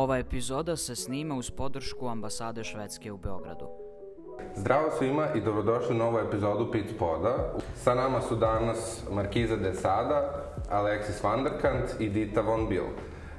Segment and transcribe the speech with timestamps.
[0.00, 3.68] Ova epizoda se snima uz podršku ambasade Švedske u Beogradu.
[4.56, 7.52] Zdravo svima i dobrodošli u novu epizodu Pit Poda.
[7.76, 12.84] Sa nama su danas Markiza de Sada, Alexis Vanderkant i Dita Von Bill.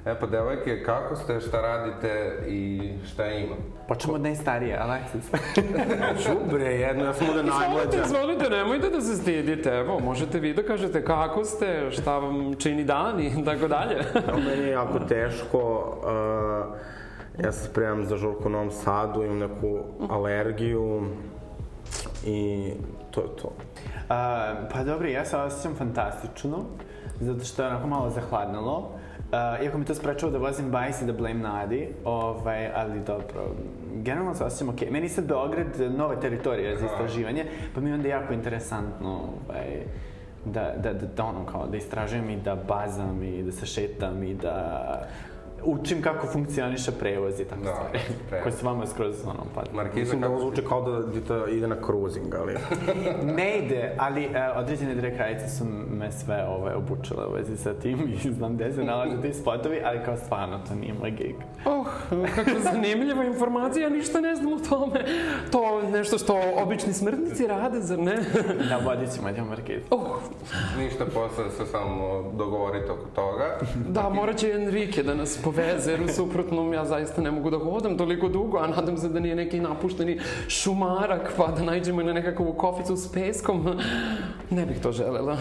[0.06, 3.54] E pa, devojke, kako ste, šta radite i šta ima?
[3.88, 5.38] Počnemo od najstarije, Alexis.
[6.28, 8.04] Đubre, jedno, ja sam ovde Izvolite, najmlađa.
[8.04, 9.70] izvolite, nemojte da se stidite.
[9.70, 13.96] Evo, možete vi da kažete kako ste, šta vam čini dan i tako dalje.
[14.46, 15.58] Meni je jako teško.
[17.38, 19.78] Uh, ja se spremam za žurku u Novom Sadu, imam neku
[20.10, 21.02] alergiju
[22.26, 22.70] i
[23.10, 23.52] to je to.
[24.08, 26.58] A, pa dobro, ja se osjećam fantastično,
[27.20, 28.90] zato što je onako malo zahladnalo.
[29.32, 33.54] Uh, iako mi to sprečava da vozim bajs i da blame Nadi, ovaj, ali dobro,
[33.94, 34.90] generalno se osjećam okej.
[34.90, 39.82] Meni je sad Beograd nova teritorija za istraživanje, pa mi je onda jako interesantno ovaj,
[40.44, 44.22] da, da, da, da, ono, kao, da istražujem i da bazam i da se šetam
[44.22, 45.08] i da
[45.64, 47.98] učim kako funkcioniše prevoz i tako Da, stvari.
[48.28, 48.42] prevoz.
[48.42, 49.62] Koje se vama skroz, ono, pa...
[49.72, 52.54] Markiza, Mislim da ovo kako zvuči kao da dita ide na cruising, ali...
[53.36, 57.74] Ne ide, ali uh, određene dve krajice su me sve ovaj, obučile u vezi sa
[57.74, 61.36] tim i znam gde se nalaze ti spotovi, ali kao stvarno to nije moj gig.
[61.64, 61.86] Oh,
[62.34, 65.04] kakva zanimljiva informacija, ja ništa ne znam o tome.
[65.50, 68.14] To nešto što obični smrtnici rade, zar ne?
[68.68, 69.82] Da, vodit ćemo, idemo Markiz.
[69.90, 70.00] Oh,
[70.78, 73.58] ništa posle se samo dogovorite oko toga.
[73.88, 77.58] da, morat će Enrique da nas poveze, jer u suprotnom ja zaista ne mogu da
[77.58, 82.12] hodam toliko dugo, a nadam se da nije neki napušteni šumarak, pa da najđemo na
[82.12, 83.68] nekakvu koficu s peskom.
[84.50, 85.36] Ne bih to želela.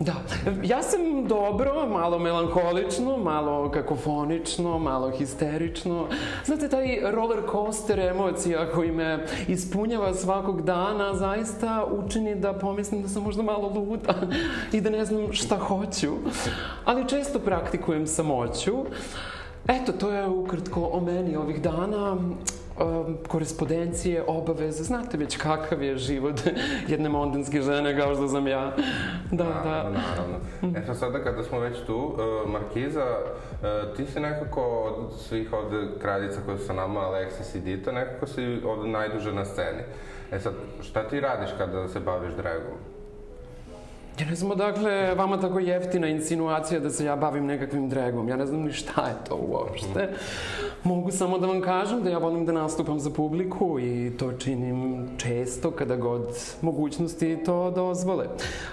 [0.00, 0.14] Da,
[0.62, 6.06] ja sam dobro, malo melanholično, malo kakofonično, malo histerično.
[6.44, 13.08] Znate, taj roller coaster emocija koji me ispunjava svakog dana zaista učini da pomislim da
[13.08, 14.14] sam možda malo luda
[14.72, 16.12] i da ne znam šta hoću.
[16.84, 18.74] Ali često praktikujem samoću.
[19.68, 22.16] Eto, to je ukratko o meni ovih dana.
[22.80, 26.40] Um, korespondencije, obaveze, znate već kakav je život
[26.88, 28.72] jedne mondenske žene kao što sam ja.
[29.30, 29.90] Da, da.
[29.90, 30.38] Naravno.
[30.76, 35.52] E sad sada kada smo već tu, uh, Markiza, uh, ti si nekako od svih
[35.52, 39.82] ovde kraljica koje su sa nama, Alexis i Dita, nekako si ovde najduže na sceni.
[40.32, 40.52] E sad,
[40.82, 42.78] šta ti radiš kada se baviš dragom?
[44.20, 48.28] Ja ne znam odakle vama tako jeftina insinuacija da se ja bavim nekakvim dragom.
[48.28, 50.08] Ja ne znam ni šta je to uopšte.
[50.84, 55.08] Mogu samo da vam kažem da ja volim da nastupam za publiku i to činim
[55.18, 56.22] često kada god
[56.62, 58.26] mogućnosti to dozvole.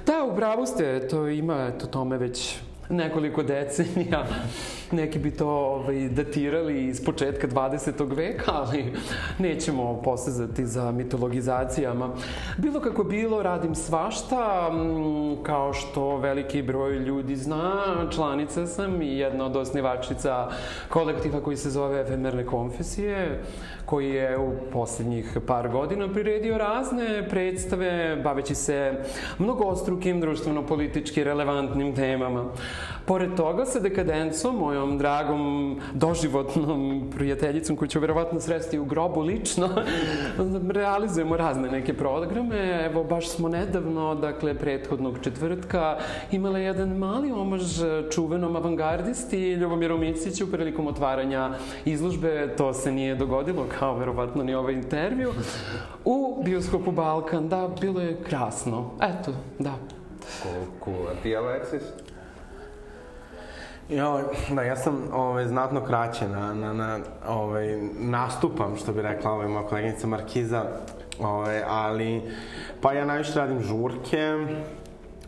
[0.06, 2.58] Da, u pravu ste, to ima to tome već
[2.90, 4.26] nekoliko decenija.
[4.96, 8.16] Neki bi to ovaj, datirali iz početka 20.
[8.16, 8.94] veka, ali
[9.40, 12.10] nećemo posezati za mitologizacijama.
[12.58, 14.72] Bilo kako bilo, radim svašta,
[15.44, 20.48] kao što veliki broj ljudi zna, članica sam i jedna od osnivačica
[20.90, 23.44] kolektiva koji se zove Efemerne konfesije,
[23.86, 28.94] koji je u poslednjih par godina priredio razne predstave, baveći se
[29.40, 32.46] mnogostrukim društveno-politički relevantnim temama.
[33.06, 39.70] Pored toga, sa dekadencom, mojom dragom doživotnom prijateljicom koju ću verovatno sresti u grobu lično,
[40.80, 42.86] realizujemo razne neke programe.
[42.86, 45.98] Evo, baš smo nedavno, dakle, prethodnog četvrtka,
[46.32, 47.82] imale jedan mali omaž
[48.12, 51.52] čuvenom avangardisti Ljubomiru Miciću prilikom otvaranja
[51.86, 52.56] izložbe.
[52.58, 55.34] To se nije dogodilo, kao verovatno ni ovaj intervju.
[56.06, 58.92] U bioskopu Balkan, da, bilo je krasno.
[59.02, 59.74] Eto, da.
[60.42, 61.08] Cool, cool.
[61.08, 62.05] A ti, Alexis?
[63.90, 64.24] Ja,
[64.56, 69.48] da, ja sam ovaj, znatno kraće na, na, na ovaj, nastupam, što bi rekla ovaj,
[69.48, 70.66] moja koleginica Markiza,
[71.20, 72.22] ovaj, ali,
[72.82, 74.46] pa ja najviše radim žurke,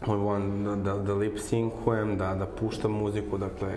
[0.05, 3.73] volim da, da, da lip syncujem, da, da puštam muziku, dakle,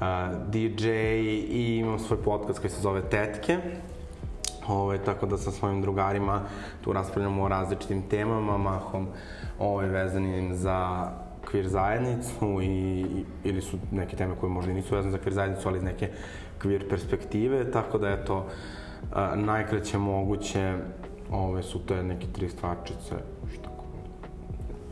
[0.00, 3.58] a, DJ i imam svoj podcast koji se zove Tetke,
[4.68, 6.42] Ove, tako da sa svojim drugarima
[6.84, 9.08] tu raspravljamo o različitim temama, mahom
[9.58, 11.08] ove, vezanim za
[11.50, 13.06] kvir zajednicu i,
[13.44, 16.08] ili su neke teme koje možda i nisu vezane za kvir zajednicu, ali iz neke
[16.58, 18.46] kvir perspektive, tako da eto,
[19.12, 20.74] a, najkraće moguće
[21.30, 23.14] ove, su te neke tri stvarčice,
[23.52, 24.18] šta god.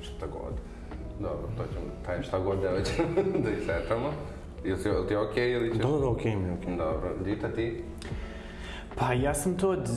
[0.02, 0.52] Šta god.
[1.20, 3.08] Dobro, to ćemo, taj šta god da ćemo
[3.44, 4.12] da isetamo.
[4.64, 5.78] Jel ti okej ili ćeš?
[5.78, 6.76] Da, da, okej mi, okej.
[6.76, 7.84] Dobro, Dita ti?
[8.98, 9.88] Pa ja sam tu od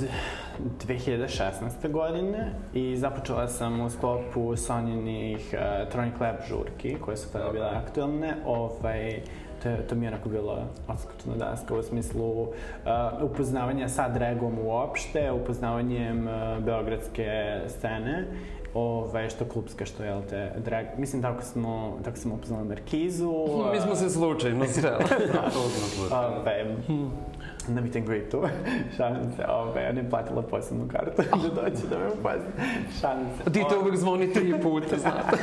[0.88, 1.92] 2016.
[1.92, 7.68] godine i započela sam u sklopu Sonjinih uh, Tronic Lab žurki, koje su tada bile
[7.68, 8.36] aktualne.
[8.46, 9.22] Ovaj,
[9.64, 10.58] to, je, to mi je onako bilo
[10.88, 12.50] odskočna daska u smislu uh,
[13.22, 18.28] upoznavanja sa dragom uopšte, upoznavanjem uh, beogradske scene
[18.74, 20.86] Ove, što klubske, što je, te, drag...
[20.98, 23.34] Mislim, tako smo, tako smo upoznali Markizu.
[23.74, 25.04] Mi smo se slučajno sreli.
[26.12, 26.76] Ove,
[27.68, 28.44] na meet and greetu.
[28.98, 32.52] Šalim se, ove, ona je platila posebnu kartu da doći da me upozna.
[33.02, 33.52] Šalim se.
[33.52, 35.38] Ti to uvek zvoni tri puta, znate.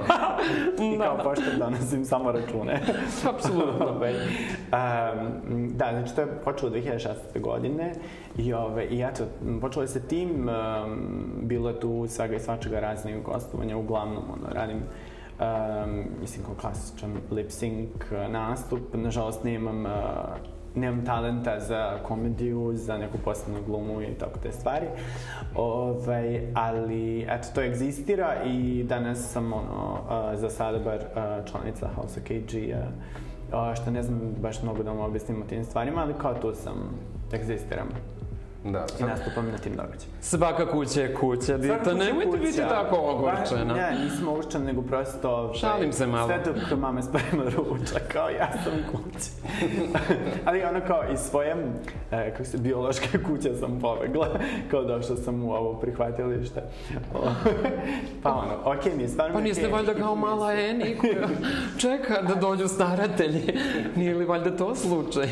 [0.94, 2.80] I kao pošto donosim samo račune.
[3.34, 3.86] Apsolutno.
[3.86, 7.40] Ove, um, da, znači to je počelo 2016.
[7.40, 7.92] godine
[8.38, 9.24] i, ove, i eto,
[9.60, 14.54] počelo je sa tim, um, bilo je tu svega i svačega raznih gostovanja, uglavnom ono,
[14.54, 14.80] radim
[15.40, 19.90] um, mislim kao klasičan lip sync nastup, nažalost nemam uh,
[20.74, 24.86] nemam talenta za komediju, za neku posebnu glumu i tako te stvari.
[25.54, 30.00] Ovaj, ali, eto, to egzistira i danas sam, ono,
[30.34, 35.00] za sada bar uh, članica House of KG-a, što ne znam baš mnogo da vam
[35.00, 36.74] objasnim o tim stvarima, ali kao tu sam,
[37.32, 37.88] egzistiram.
[38.64, 40.14] Da, I nastupam na tim događajima.
[40.20, 43.74] Svaka kuća je kuća, Dita, nemojte biti tako ogorčena.
[43.74, 45.30] Ne, nisam ogorčena, nego prosto...
[45.30, 46.28] Ovaj, Šalim se malo.
[46.28, 49.30] Sve dok mama sprema ručak, kao ja sam kući.
[50.46, 51.56] Ali ono kao iz svoje,
[52.10, 54.28] e, kako se, biološke kuće sam pobegla,
[54.70, 56.62] kao došla sam u ovo prihvatilište.
[58.22, 59.34] pa ono, okej okay, mi je stvarno...
[59.34, 59.72] Pa niste okay.
[59.72, 61.28] valjda kao mala Eni koja
[61.78, 63.58] čeka da dođu staratelji.
[63.96, 65.28] Nije li valjda to slučaj?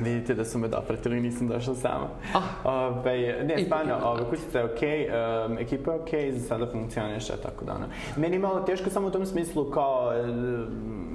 [0.00, 2.08] Vidite da su me dopratili, nisam došla sama.
[2.34, 2.49] Ah.
[2.64, 6.66] Ove, ne, stvarno, ove, kućica je okej, okay, um, ekipa je okej, okay, za sada
[6.66, 7.86] funkcioniše, tako da ono.
[8.16, 10.12] Meni je malo teško samo u tom smislu kao,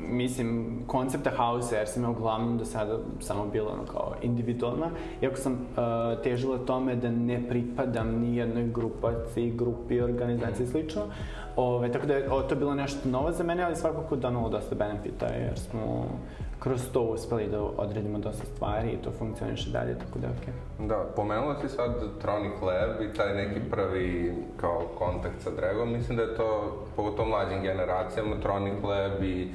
[0.10, 4.90] mislim, koncepta house jer sam ja uglavnom do sada samo bila ono kao individualna,
[5.22, 11.02] iako sam uh, težila tome da ne pripadam ni jednoj grupaciji, grupi, organizaciji i slično.
[11.56, 14.76] Ove, tako da je o, to bilo nešto novo za mene, ali svakako donalo dosta
[14.76, 16.06] benefita jer smo
[16.60, 20.54] kroz to uspeli da odredimo dosta stvari i to funkcioniše dalje, tako da okej.
[20.54, 20.88] Okay.
[20.88, 21.92] Da, pomenula si sad
[22.22, 25.92] Tronic Lab i taj neki prvi kao kontakt sa dragom.
[25.92, 29.52] Mislim da je to, pogotovo mlađim generacijama, Tronic Lab i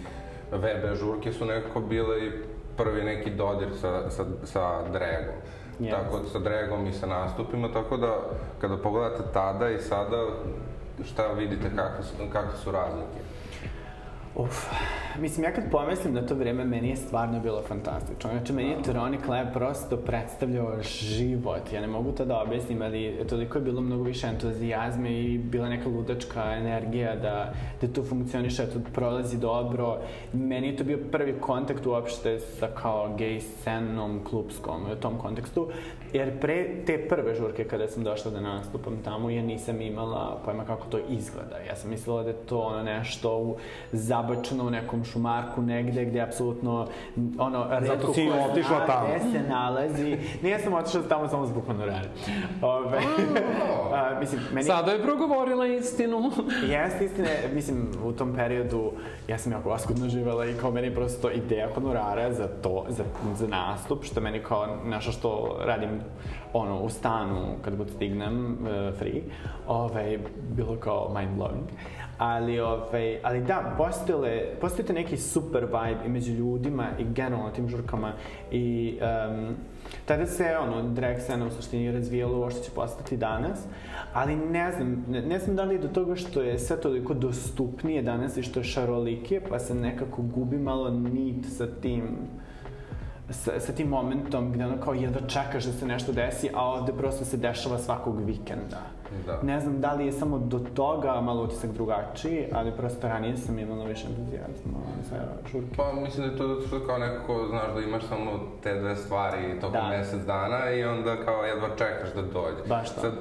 [0.52, 2.30] web žurke su nekako bile i
[2.76, 5.34] prvi neki dodir sa, sa, sa dragom.
[5.80, 5.90] Yes.
[5.90, 8.16] Tako sa dragom i sa nastupima, tako da
[8.60, 10.26] kada pogledate tada i sada,
[11.04, 13.29] šta vidite, kakve su, kakve su razlike?
[14.34, 14.70] Uf,
[15.18, 18.30] mislim, ja kad pomislim na to vreme, meni je stvarno bilo fantastično.
[18.30, 21.72] Znači, meni je Tronic Lab prosto predstavljao život.
[21.72, 25.68] Ja ne mogu to da objasnim, ali toliko je bilo mnogo više entuzijazme i bila
[25.68, 29.98] neka ludačka energija da, da to funkcioniše, da to prolazi dobro.
[30.32, 35.68] Meni je to bio prvi kontakt uopšte sa kao gay scenom klubskom u tom kontekstu.
[36.12, 40.64] Jer pre te prve žurke kada sam došla da nastupam tamo, ja nisam imala pojma
[40.64, 41.58] kako to izgleda.
[41.68, 43.56] Ja sam mislila da je to ono nešto u
[44.20, 46.86] zabačeno u nekom šumarku negde gde apsolutno
[47.38, 49.06] ono Zato si otišla tamo.
[49.08, 50.18] Gde se nalazi.
[50.42, 52.08] Nije sam otišla tamo samo zbog honorara.
[52.62, 52.98] Ove,
[53.94, 54.66] a, mislim, meni...
[54.66, 56.30] Sada je progovorila istinu.
[56.72, 58.92] Jeste istine, mislim, u tom periodu
[59.28, 63.46] ja sam jako oskudno živela i kao meni prosto ideja honorara za to, za, za
[63.46, 65.90] nastup, što meni kao nešto što radim
[66.52, 69.20] ono, u stanu kad god stignem uh, free,
[69.66, 70.18] ovaj,
[70.56, 71.66] bilo kao mind blowing.
[72.20, 77.68] Ali, ovaj, ali da, postojale, postojite neki super vibe i među ljudima i generalno tim
[77.68, 78.12] žurkama
[78.50, 79.54] i um,
[80.06, 83.64] tada se ono, drag scena u suštini razvijala ovo što će postati danas,
[84.12, 87.14] ali ne znam, ne, ne znam da li je do toga što je sve toliko
[87.14, 92.02] dostupnije danas i što je šarolikije, pa se nekako gubi malo nit sa tim
[93.30, 96.92] sa, sa tim momentom gde ono kao jedva čekaš da se nešto desi, a ovde
[96.92, 98.78] prosto se dešava svakog vikenda.
[99.26, 99.40] Da.
[99.42, 103.58] Ne znam da li je samo do toga malo utisak drugačiji, ali prosto ranije sam
[103.58, 104.78] imala više entuzijazma
[105.10, 105.16] za
[105.52, 105.76] žurke.
[105.76, 108.30] Pa mislim da je to zato što kao nekako znaš da imaš samo
[108.62, 109.88] te dve stvari tokom Da.
[109.88, 112.68] mesec dana i onda kao jedva čekaš da dođe.
[112.68, 113.00] Baš to.
[113.00, 113.12] Sad,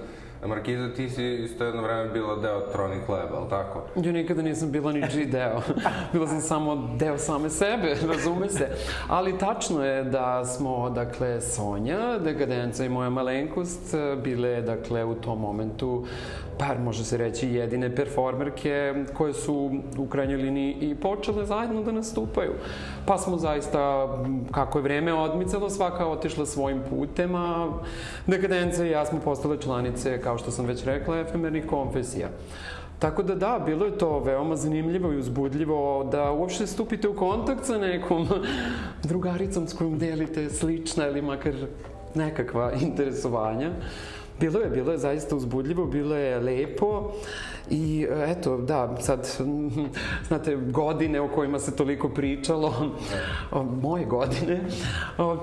[0.48, 3.84] Markiza, ti si isto jedno vreme bila deo Tronic Lab, ali tako?
[3.96, 5.62] Ja nikada nisam bila ničiji deo.
[6.14, 8.68] bila sam samo deo same sebe, razume se.
[9.08, 15.40] Ali tačno je da smo, dakle, Sonja, Dekadenca i moja malenkost bile, dakle, u tom
[15.40, 16.06] momentu
[16.60, 21.92] par, može se reći, jedine performerke koje su u krajnjoj liniji i počele zajedno da
[21.92, 22.52] nastupaju.
[23.06, 24.08] Pa smo zaista,
[24.52, 27.72] kako je vreme odmicalo, svaka otišla svojim putem, a
[28.28, 32.30] Dekadenca i ja smo postale članice, kao što sam već rekla, efemernih konfesija.
[33.00, 37.66] Tako da da, bilo je to veoma zanimljivo i uzbudljivo da uopšte stupite u kontakt
[37.66, 38.28] sa nekom
[39.04, 41.54] drugaricom s kojom delite slična ili makar
[42.16, 43.72] nekakva interesovanja.
[44.40, 47.12] Bilo je, bilo je zaista uzbudljivo, bilo je lepo
[47.70, 49.28] i eto, da, sad,
[50.28, 52.74] znate, godine o kojima se toliko pričalo,
[53.52, 54.62] o, moje godine,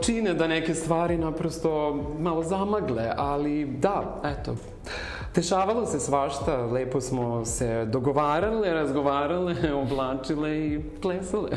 [0.03, 4.57] čine da neke stvari naprosto malo zamagle, ali da, eto,
[5.37, 11.51] Dešavalo se svašta, lepo smo se dogovarale, razgovarale, oblačile i plesale.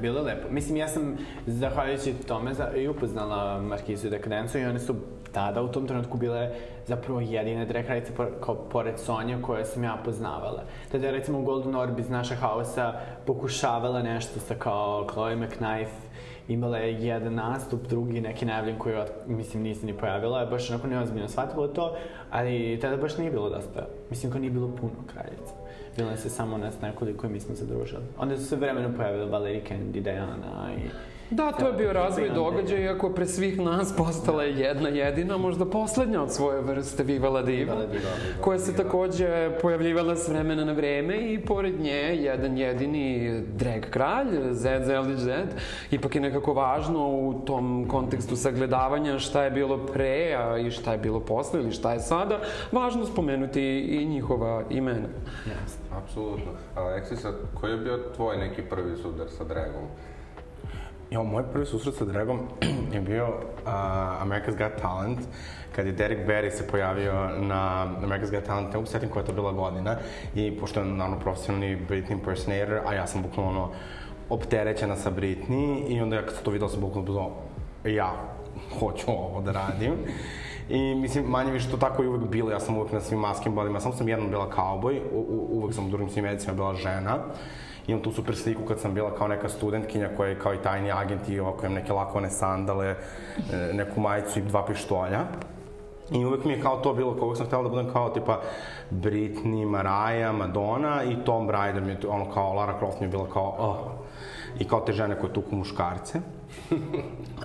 [0.00, 0.48] Bilo je lepo.
[0.50, 1.16] Mislim, ja sam,
[1.46, 4.94] zahvaljujući tome, za, i upoznala Markizu i Dekadencu i one su
[5.32, 6.50] tada u tom trenutku bile
[6.86, 10.62] zapravo jedine drag kraljice kao pored Sonja koje sam ja poznavala.
[10.92, 12.94] Tada je recimo Golden Orb iz naša haosa
[13.26, 16.11] pokušavala nešto sa kao Chloe McKnife
[16.48, 18.96] imala je jedan nastup, drugi neki najavljen koji,
[19.26, 21.96] mislim, nisi ni pojavila, je baš onako neozbiljno shvatilo to,
[22.30, 25.52] ali tada baš nije bilo dosta, mislim, kao nije bilo puno kraljica.
[25.96, 28.02] Bilo je se samo nas nekoliko i mi smo se družili.
[28.18, 30.80] Onda su se vremenom pojavile Valerie Candy, Diana i
[31.32, 35.64] Da, to je bio razvoj događaja, iako pre svih nas postala je jedna jedina, možda
[35.64, 37.86] poslednja od svoje vrste Viva la Diva,
[38.40, 44.26] koja se takođe pojavljivala s vremena na vreme i pored nje jedan jedini drag kralj,
[44.50, 45.48] Zed Zeldić Zed,
[45.90, 50.92] ipak je nekako važno u tom kontekstu sagledavanja šta je bilo pre a i šta
[50.92, 52.40] je bilo posle ili šta je sada,
[52.72, 55.08] važno spomenuti i njihova imena.
[55.46, 55.96] Jasno.
[55.96, 56.52] Apsolutno.
[56.74, 59.84] Aleksisa, koji je bio tvoj neki prvi sudar sa dragom?
[61.12, 62.38] Jo, moj prvi susret sa Dragom
[62.94, 63.72] je bio uh,
[64.22, 65.18] America's Got Talent,
[65.76, 69.26] kad je Derek Barry se pojavio na America's Got Talent, ne mogu setim koja je
[69.26, 69.96] to bila godina,
[70.34, 73.70] i pošto je naravno profesionalni Britney impersonator, a ja sam bukvalno ono,
[74.28, 77.30] opterećena sa Britney i onda ja kad sam to vidio sam bukvalno
[77.84, 78.12] ja
[78.78, 79.92] hoću ovo da radim.
[80.68, 83.54] I mislim, manje više to tako i uvek bilo, ja sam uvek na svim maskim
[83.54, 87.18] bodima, samo sam jednom bila cowboy, u, uvek sam u drugim svim edicima bila žena.
[87.86, 90.92] Imam tu super sliku kad sam bila kao neka studentkinja koja je kao i tajni
[90.92, 92.96] agent i ovako imam neke lakovane sandale, e,
[93.72, 95.20] neku majicu i dva pištolja.
[96.10, 98.40] I uvek mi je kao to bilo, kako sam htela da budem kao tipa
[98.90, 103.26] Britney, Mariah, Madonna i Tom Raider mi je ono kao Lara Croft mi je bila
[103.32, 104.01] kao oh.
[104.58, 106.20] I kao te žene koje tuku muškarce.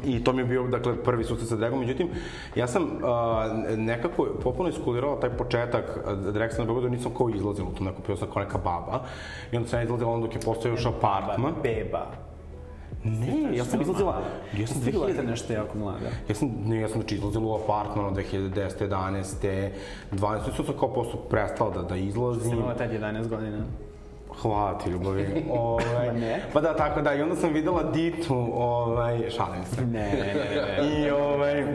[0.04, 1.80] I to mi je bio, dakle, prvi susret sa dragom.
[1.80, 2.10] Međutim,
[2.56, 6.00] ja sam uh, nekako popuno iskulirala taj početak
[6.34, 9.04] drag na Beogradu, nisam kao izlazila u tom neko, pio sam kao neka baba.
[9.52, 11.54] I onda sam izlazila onda dok je postao još apartman.
[11.64, 12.06] Beba.
[13.04, 14.22] Ne, ja sam izlazila...
[14.58, 15.28] Ja sam 2000...
[15.28, 16.10] nešto jako mlada.
[16.30, 18.90] Ja sam, ne, ja sam znači izlazila u apartman od 2010.
[18.90, 19.70] 11.
[20.12, 20.56] 12.
[20.56, 22.50] Sve sam kao posto prestala da, da izlazim.
[22.50, 23.58] Sam imala tad 11 godina.
[24.42, 25.46] Hvala ti, ljubavi.
[25.52, 26.42] ovaj, ne?
[26.54, 29.86] Pa da, tako da, i onda sam videla Ditu, ovaj, šalim se.
[29.86, 30.84] Ne, ne, ne.
[30.84, 31.00] ne.
[31.00, 31.66] I, ovaj,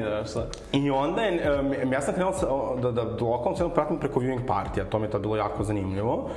[0.73, 2.37] I onda je, um, ja sam krenula
[2.83, 5.65] da, da, da lokalnu scenu pratim preko viewing partija, to mi je to bilo jako
[5.65, 6.31] zanimljivo.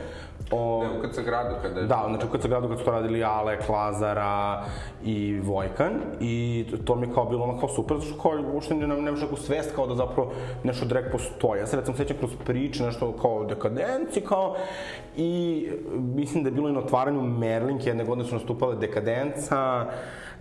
[0.52, 1.86] O, ne, u KC gradu kada je...
[1.86, 4.64] Da, znači u KC gradu kad su to radili Alek, Lazara
[5.04, 8.74] i Vojkan i to mi je kao bilo ono kao super, zato što kao uopšte
[8.74, 10.32] ne, nemaš neku svest kao da zapravo
[10.64, 11.60] nešto drag postoji.
[11.60, 14.56] Ja se recimo sećam kroz priče, nešto kao dekadenci kao
[15.16, 19.86] i mislim da je bilo i na otvaranju Merlinke, jedne godine su nastupale dekadenca,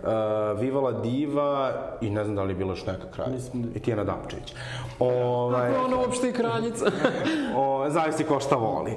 [0.03, 1.71] uh, Vivala Diva
[2.01, 3.49] i ne znam da li je bilo još neka kraljica.
[3.53, 3.67] Da...
[3.75, 4.53] I Tijana Dapčević.
[4.99, 6.85] Ovaj, Kako ona uopšte i kraljica?
[7.57, 8.95] o, zavisi ko šta voli.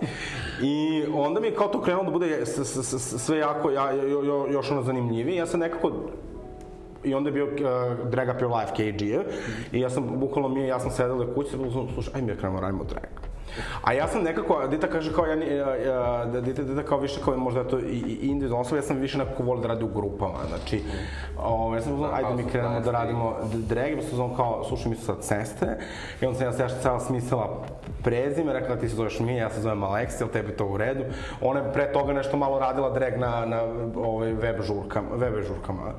[0.63, 3.91] I onda mi je kao to krenulo da bude s, s, s, sve jako, ja,
[3.91, 5.37] jo, jo, još ono zanimljivije.
[5.37, 5.93] Ja sam nekako
[7.05, 9.77] i onda je bio uh, Drag Up Your Life KG, mm -hmm.
[9.77, 11.51] i ja sam, bukvalno mi, ja sam sedela kući,
[11.95, 13.28] slušaj, ajme, krenemo, radimo drag.
[13.83, 17.65] A ja sam nekako, Dita kaže kao, ja, ja, Dita, Dita kao više kao možda
[17.65, 20.83] to i, i individualno osoba, ja sam više nekako volio da radi u grupama, znači,
[21.39, 24.97] o, ja sam uzman, ajde mi krenemo da radimo drag, pa sam kao, slušaj mi
[24.97, 25.69] su sad sestre,
[26.21, 27.65] i onda sam ja se ja cela smislila
[28.05, 31.05] prezime, rekla ti se zoveš mi, ja se zovem Aleksi, jel tebi to u redu.
[31.41, 33.63] Ona je pre toga nešto malo radila drag na, na
[33.97, 35.93] ovaj, web žurkama, web žurkama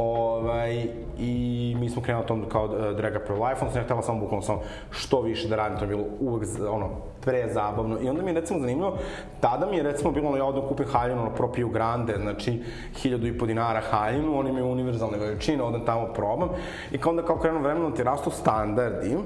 [0.00, 0.86] Ovaj,
[1.18, 4.02] I mi smo krenuli tom kao uh, Drag Up Your Life, onda sam ja htela
[4.02, 6.88] samo bukvalno samo što više da radim, to je bilo uvek ono,
[7.20, 7.98] pre zabavno.
[8.02, 8.96] I onda mi je recimo zanimljivo,
[9.40, 12.62] tada mi je recimo bilo ono, ja odem kupim haljinu, ono, Propiju Grande, znači
[12.96, 16.48] hiljadu i po dinara haljinu, oni imaju univerzalne veličine, odem tamo probam.
[16.92, 19.16] I kao onda kao krenu vremenom ti rastu standardi,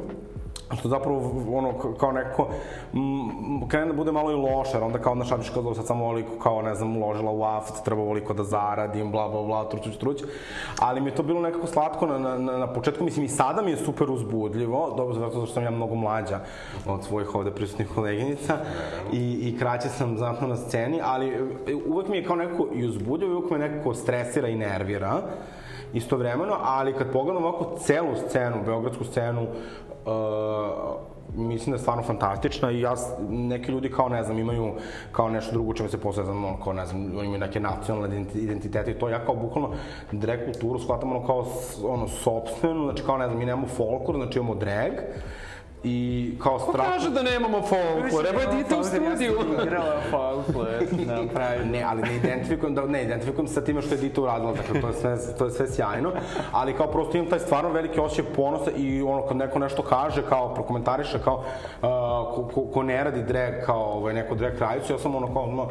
[0.73, 2.49] što zapravo ono kao neko
[2.95, 6.39] m, krene da bude malo i loše, onda kao onda šabiš kao sad samo ovoliko
[6.43, 10.23] kao ne znam uložila u aft, treba ovoliko da zaradim, bla bla bla, truć truć.
[10.79, 13.71] Ali mi je to bilo nekako slatko na, na, na početku, mislim i sada mi
[13.71, 16.41] je super uzbudljivo, dobro zato što sam ja mnogo mlađa
[16.87, 18.59] od svojih ovde prisutnih koleginica
[19.13, 22.87] i, i kraće sam znatno na sceni, ali e, uvek mi je kao nekako i
[22.87, 25.23] uzbudljivo i uvek me nekako stresira i nervira
[25.95, 29.47] istovremeno, ali kad pogledam ovako celu scenu, beogradsku scenu,
[31.37, 32.95] mislim da je stvarno fantastična i ja,
[33.29, 34.73] neki ljudi kao, ne znam, imaju
[35.13, 38.91] kao nešto drugo čemu se posle, znam, ono, kao, ne znam, imaju neke nacionalne identitete
[38.91, 39.71] i to, ja kao bukvalno
[40.13, 41.47] drag kulturu shvatam ono kao,
[41.85, 44.93] ono, sobstvenu, znači kao, ne znam, mi nemamo folklor, znači imamo drag,
[45.85, 46.93] i kao Ko strašno...
[46.93, 48.27] kaže da nemamo folklor?
[48.27, 49.33] Evo je dite u studiju.
[49.33, 50.67] Ja sam igrala folklor,
[51.07, 51.65] da, pravi.
[51.65, 54.87] Ne, ali ne identifikujem, da, ne identifikujem sa time što je Dita uradila, dakle to
[54.89, 56.13] je sve, to je sve sjajno,
[56.53, 60.23] ali kao prosto imam taj stvarno veliki osjećaj ponosa i ono kad neko nešto kaže,
[60.29, 61.89] kao prokomentariše, kao uh,
[62.35, 65.43] ko, ko, ko ne radi drag, kao ovaj, neko drag kraljicu, ja sam ono kao
[65.43, 65.69] ono,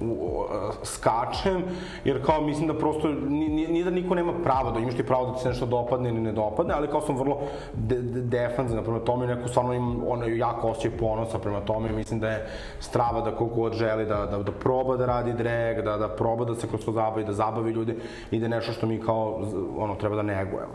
[0.00, 0.46] u, uh,
[0.84, 1.62] skačem,
[2.04, 5.06] jer kao mislim da prosto ni, ni, ni da niko nema pravo, da imaš ti
[5.06, 7.40] pravo da ti se nešto dopadne ili ne dopadne, ali kao sam vrlo
[7.74, 11.92] de, de, defanzivna prema tome, neko stvarno imam ono jako osjećaj ponosa prema tome i
[11.92, 12.46] mislim da je
[12.80, 16.54] strava da kogod želi da, da, da proba da radi drag, da, da proba da
[16.54, 17.94] se kroz to zabavi, da zabavi ljude
[18.30, 19.40] i da je nešto što mi kao
[19.78, 20.74] ono treba da negujemo.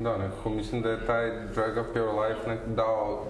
[0.00, 3.24] Da, nekako mislim da je taj Drag Up Your Life nek dao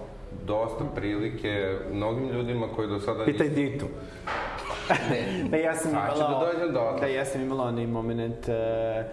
[0.47, 3.85] dosta prilike mnogim ljudima koji do sada Pitaj Ditu.
[5.49, 6.39] Da, ja sam Sad ću imala...
[6.39, 6.97] da dođem do.
[6.99, 9.05] Da, ja sam imala onaj moment uh,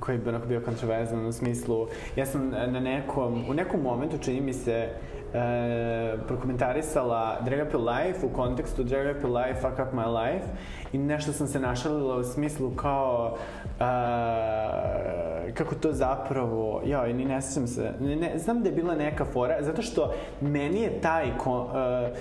[0.00, 4.40] koji bi onako bio kontroverzan u smislu, ja sam na nekom, u nekom momentu čini
[4.40, 4.88] mi se
[5.34, 10.06] e, prokomentarisala Drag Up Your Life u kontekstu Drag Up Your Life, Fuck Up My
[10.24, 10.44] Life
[10.92, 13.36] i nešto sam se našalila u smislu kao
[13.80, 18.94] e, kako to zapravo, ja, ni ne sjećam se, ne, ne, znam da je bila
[18.94, 22.12] neka fora, zato što meni je taj, ko, e,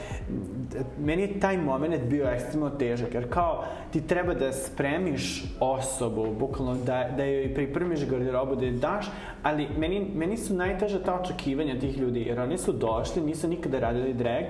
[1.00, 6.76] meni je taj moment bio ekstremno težak, jer kao ti treba da spremiš osobu, bukvalno
[6.86, 9.06] da, da joj pripremiš garderobu, da je daš,
[9.44, 13.80] ali meni, meni su najteža ta očekivanja tih ljudi, jer oni su došli, nisu nikada
[13.80, 14.44] radili drag,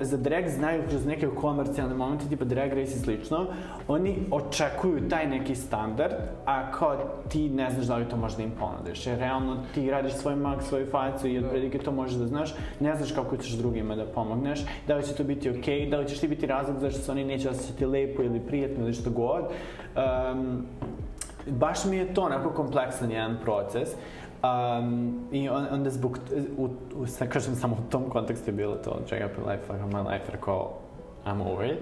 [0.00, 3.33] za drag znaju kroz neke komercijalne momente, tipa drag race i slično,
[3.88, 6.14] oni očekuju taj neki standard,
[6.46, 6.96] a kao
[7.28, 10.62] ti ne znaš da li to možda im ponudiš, jer realno ti radiš svoj mag,
[10.62, 14.60] svoju facu i otprilike to možeš da znaš, ne znaš kako ćeš drugima da pomogneš,
[14.86, 17.12] da li će to biti okej, okay, da li ćeš ti biti razlog zašto se
[17.12, 19.44] oni neće osjećati lepo ili prijetno ili što god.
[19.44, 20.66] Um,
[21.46, 23.88] baš mi je to onako kompleksan jedan proces.
[24.44, 26.18] Um, I on, onda zbog,
[26.56, 29.94] u, u, sad kažem samo u tom kontekstu je bilo to Check Up Life, Fuck
[29.94, 30.72] My Life, rekao
[31.26, 31.78] I'm over it.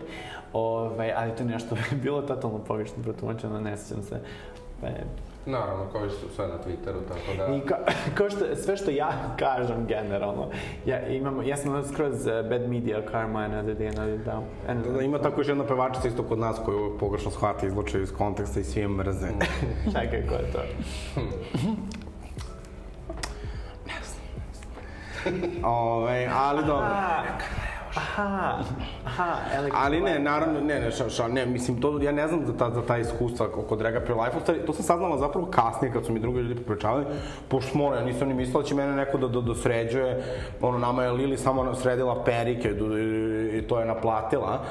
[0.53, 4.21] Ove, ali to je nešto je bilo totalno pogrešno protumačeno, ne sjećam se.
[4.81, 5.05] Pa je,
[5.47, 7.57] Naravno, koji su sve na Twitteru, tako da...
[7.57, 7.77] I ka,
[8.17, 10.49] kao što, sve što ja kažem generalno,
[10.87, 14.43] ja, imam, ja sam skroz uh, bad media karma another day, another down.
[14.67, 18.13] Da, da, ima tako još jedna pevačica isto kod nas koju pogrešno shvata, izluče iz
[18.13, 19.29] konteksta i svi je mrze.
[20.01, 20.61] Čekaj, ko je to?
[25.69, 26.87] Ove, ali dobro.
[27.97, 28.65] Aha,
[29.07, 32.47] aha, Alex Ali ne, naravno, ne, ne, ša, ša, ne, mislim, to, ja ne znam
[32.47, 35.93] za ta, za ta iskustva oko Drag Up Your Life, to sam saznala zapravo kasnije
[35.93, 37.05] kad su mi drugi ljudi popričavali,
[37.49, 40.25] pošto smo, ja nisam ni mislila da će mene neko da, da, da sređuje,
[40.61, 44.65] ono, nama je Lili samo sredila perike i, i to je naplatila,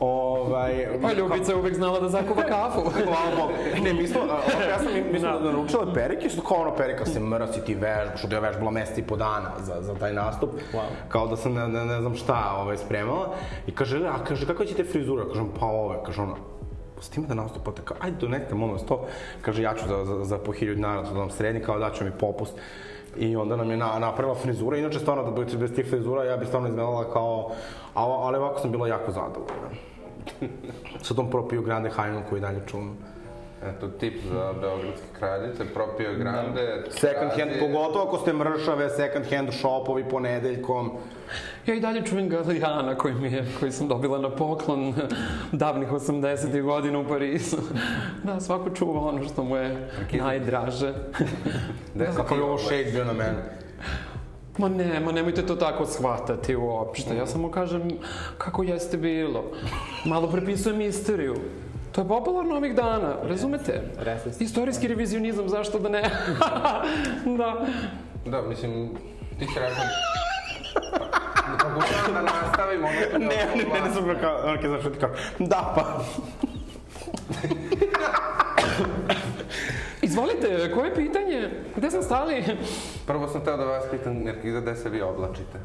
[0.00, 2.80] Ovaj, Pa Ljubica je uvek znala da zakuva kafu.
[3.04, 3.52] Hvala Bogu.
[3.84, 4.20] Ne, mi smo,
[4.68, 8.34] ja sam mislim da naručila perike, što kao ono perika se mrsi, ti vežbaš, što
[8.34, 10.50] je vežbala mesec i po dana za, za taj nastup.
[10.72, 10.80] Wow.
[11.08, 13.34] Kao da sam ne, ne, ne znam šta ovaj, spremala.
[13.66, 15.28] I kaže, a kaže, kakva ćete frizura?
[15.28, 16.34] Kažem, pa ove, kaže ona,
[17.00, 19.06] s time da nastupate, kao, ajde donete, molim vas to.
[19.42, 22.10] Kaže, ja ću za, za, za po hiljadu dinara da vam srednji, kao daću mi
[22.10, 22.54] popust.
[23.16, 26.36] I onda nam je na, napravila frizura, inače stvarno da bez, bez tih frizura ja
[26.36, 27.50] bih stvarno izgledala kao,
[27.94, 29.70] ali, ali ovako sam bila jako zadovoljna.
[31.02, 32.96] Sa tom propio Grande hajnom koju dalje čuvam.
[33.64, 36.82] Eto, tip za Beogradske kraljice, propio Grande.
[36.84, 36.90] Da.
[36.90, 40.90] Second hand, traži- pogotovo ako ste mršave, second hand shopovi ponedeljkom.
[41.66, 44.94] Ja i dalje čujem Galijana koji, mi je, koji sam dobila na poklon
[45.52, 46.62] davnih 80.
[46.62, 47.56] godina u Parizu.
[48.24, 50.94] Da, svako čuva ono što mu je najdraže.
[51.94, 53.42] Si Kako je ovo shade bio na mene.
[54.58, 57.16] Ma ne, ma nemojte to tako shvatati uopšte.
[57.16, 57.90] Ja samo kažem
[58.38, 59.44] kako jeste bilo.
[60.04, 61.36] Malo prepisujem istoriju.
[61.92, 63.82] To je popularno ovih dana, razumete?
[63.98, 64.40] Resist.
[64.40, 66.02] Istorijski revizionizam, zašto da ne?
[67.38, 67.66] da.
[68.26, 68.90] Da, mislim,
[69.38, 69.84] ti si rekao...
[71.62, 75.10] Pokušavam da nastavim ono što Ne, ne, ne, ne sam kao, ono kao, znaš, kao,
[75.38, 76.04] da pa.
[80.10, 81.50] Izvolite, koje je pitanje?
[81.76, 82.44] Gde sam stali?
[83.06, 85.58] Prvo sam teo da vas pitam, Nerkiza, gde se vi oblačite?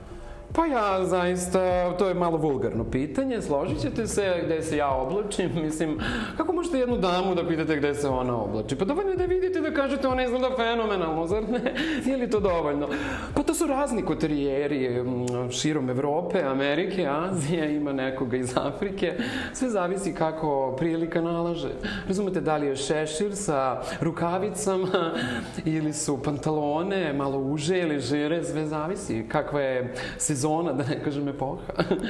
[0.56, 5.52] Pa ja zaista, to je malo vulgarno pitanje, složit ćete se gde se ja oblačim,
[5.66, 6.00] mislim,
[6.38, 8.76] kako možete jednu damu da pitate gde se ona oblači?
[8.76, 11.74] Pa dovoljno je da vidite da kažete ona izgleda fenomenalno, zar ne?
[12.06, 12.88] Nije li to dovoljno?
[13.36, 19.14] Pa to su razni koterijeri mm, širom Evrope, Amerike, Azije, ima nekoga iz Afrike,
[19.54, 21.72] sve zavisi kako prilika nalaže.
[22.08, 25.12] Razumete, da li je šešir sa rukavicama
[25.66, 31.28] ili su pantalone malo uže ili žire, sve zavisi kakva je sezona, da ne kažem
[31.28, 31.62] epoha.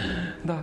[0.43, 0.61] da.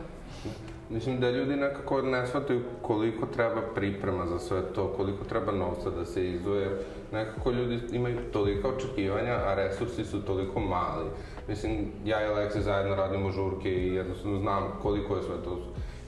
[0.90, 5.90] Mislim da ljudi nekako ne shvataju koliko treba priprema za sve to, koliko treba novca
[5.90, 6.84] da se izuje.
[7.12, 11.06] Nekako ljudi imaju tolika očekivanja, a resursi su toliko mali.
[11.48, 15.58] Mislim, ja i Aleksi zajedno radimo žurke i jednostavno znam koliko je sve to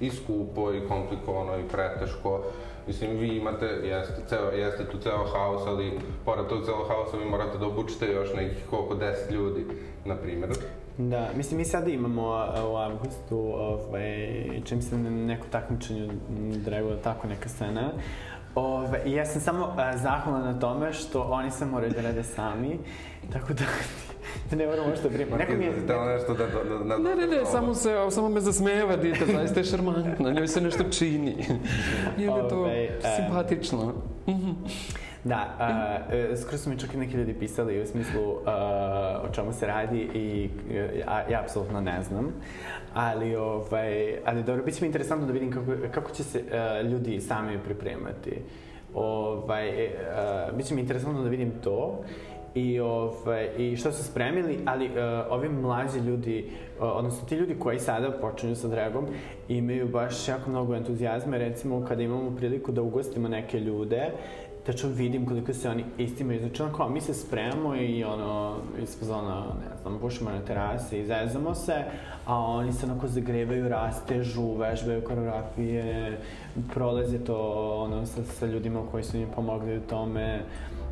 [0.00, 2.42] i skupo, i komplikovano, i preteško.
[2.87, 5.92] Mislim, vi imate, jeste, ceo, jeste tu ceo haos, ali
[6.24, 9.66] pored tog celog haosa vi morate da obučite još nekih koliko, 10 ljudi,
[10.05, 10.50] na primjer.
[10.98, 14.28] Da, mislim, mi sada imamo uh, u avgustu, ovaj,
[14.64, 16.09] čim se na neko takmičenje
[16.64, 17.92] dragova tako neka scena.
[18.54, 22.24] Ove, I ja sam samo uh, zahvalna na tome što oni se moraju da rade
[22.24, 22.78] sami,
[23.33, 23.64] tako da,
[24.50, 25.37] da ne moramo što brinemo.
[25.37, 25.72] Neko mi je...
[25.83, 26.46] Htjela nešto da...
[26.46, 30.33] da, da, da Ne, ne, ne, samo se, samo me zasmeva dite, zaista je šarmantna,
[30.33, 31.37] njoj se nešto čini.
[32.16, 33.00] Nije mi to Ovaj, e.
[33.16, 33.94] simpatično.
[35.25, 38.39] Da, uh, uh, skoro su mi čak i neki ljudi pisali u smislu uh,
[39.25, 42.33] o čemu se radi i uh, ja, ja apsolutno ne znam.
[42.95, 46.91] Ali, ovaj, ali dobro, bit će mi interesantno da vidim kako, kako će se uh,
[46.91, 48.39] ljudi sami pripremati.
[48.95, 52.05] Ovaj, uh, bit će mi interesantno da vidim to
[52.55, 54.93] i, ovaj, i što su spremili, ali uh,
[55.31, 59.07] ovi mlađi ljudi, uh, odnosno ti ljudi koji sada počinju sa dragom,
[59.49, 64.11] imaju baš jako mnogo entuzijazma, recimo kada imamo priliku da ugostimo neke ljude,
[64.66, 66.40] tačno vidim koliko se oni istimaju.
[66.40, 70.98] Znači, ono kao, mi se spremamo i ono, iz fazona, ne znam, pušimo na terasi
[70.98, 71.85] i zezamo se,
[72.27, 76.18] a oni se onako zagrevaju, rastežu, vežbaju koreografije,
[76.74, 77.38] prolaze to
[77.83, 80.40] ono, sa, sa ljudima koji su im pomogli u tome.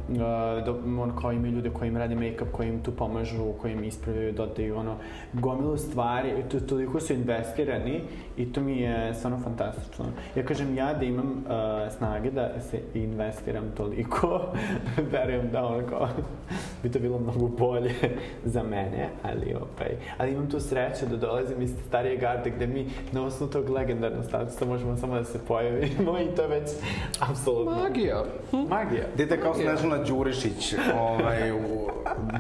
[0.09, 0.17] Uh,
[0.65, 3.85] do, ono kao imaju ljude koji im rade make-up, koji im tu pomažu, koji im
[3.85, 4.97] ispravljaju, dodaju ono,
[5.33, 8.01] gomilu stvari, to, toliko su investirani
[8.37, 10.05] i to mi je stvarno fantastično.
[10.37, 14.41] Ja kažem ja da imam uh, snage da se investiram toliko,
[15.13, 16.09] verujem da ono kao,
[16.83, 17.95] bi to bilo mnogo bolje
[18.45, 22.87] za mene, ali opaj, ali imam tu sreću da dolazim iz starije garde gde mi
[23.13, 26.71] na osnovu tog legendarnog statusa možemo samo da se pojavimo i to je već
[27.31, 28.25] apsolutno Magija.
[28.53, 29.05] magija.
[29.17, 29.55] Dite kao
[29.95, 31.57] Snežana Đurišić ovaj, u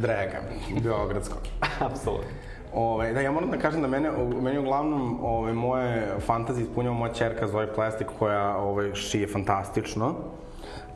[0.00, 0.40] Draga,
[0.82, 1.38] Beogradskog.
[1.80, 2.26] Apsolutno.
[2.74, 4.10] Ove, da, ja moram da kažem da mene,
[4.42, 10.14] meni uglavnom ove, moje fantazije ispunjava moja čerka Zoe Plastik koja ove, šije fantastično.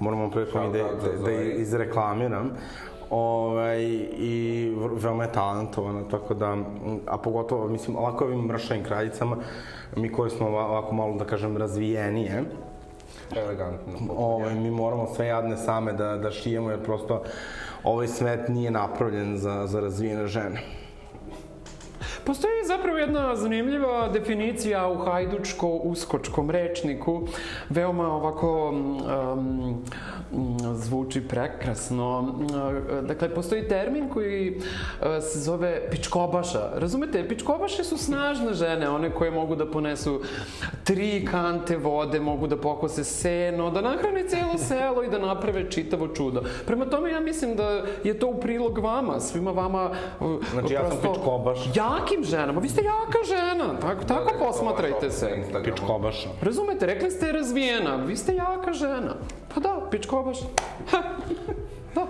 [0.00, 1.50] Moram vam prilikom i da, da, da Zoe.
[1.52, 2.50] izreklamiram.
[3.10, 6.56] Ovaj, I veoma je talentovana, tako da,
[7.06, 9.36] a pogotovo, mislim, ovako ovim mršavim kraljicama,
[9.96, 12.44] mi koji smo ova- ovako malo, da kažem, razvijenije,
[13.36, 13.92] Elegantno.
[14.16, 17.22] ovaj, mi moramo sve jadne same da, da šijemo, jer prosto
[17.84, 20.60] ovaj svet nije napravljen za, za razvijene žene.
[22.26, 27.22] Postoji zapravo jedna zanimljiva definicija u hajdučko-uskočkom rečniku,
[27.68, 29.84] veoma ovako um,
[30.74, 32.18] zvuči prekrasno.
[32.18, 32.46] Um,
[33.06, 36.70] Dakle, postoji termin koji uh, se zove pičkobaša.
[36.74, 40.20] Razumete, pičkobaše su snažne žene, one koje mogu da ponesu
[40.84, 46.08] tri kante vode, mogu da pokose seno, da nahrane celo selo i da naprave čitavo
[46.08, 46.42] čudo.
[46.66, 49.90] Prema tome, ja mislim da je to u prilog vama, svima vama
[50.52, 51.58] Znači, ja sam prosto pičkobaš.
[52.16, 55.42] Jakim ženama, vi ste jaka žena, tako, tako rekao posmatrajte na se.
[55.64, 56.28] Pičkobaša.
[56.42, 59.14] Razumete, rekli ste razvijena, vi ste jaka žena.
[59.54, 60.38] Pa da, pičkobaš.
[61.94, 62.06] Da.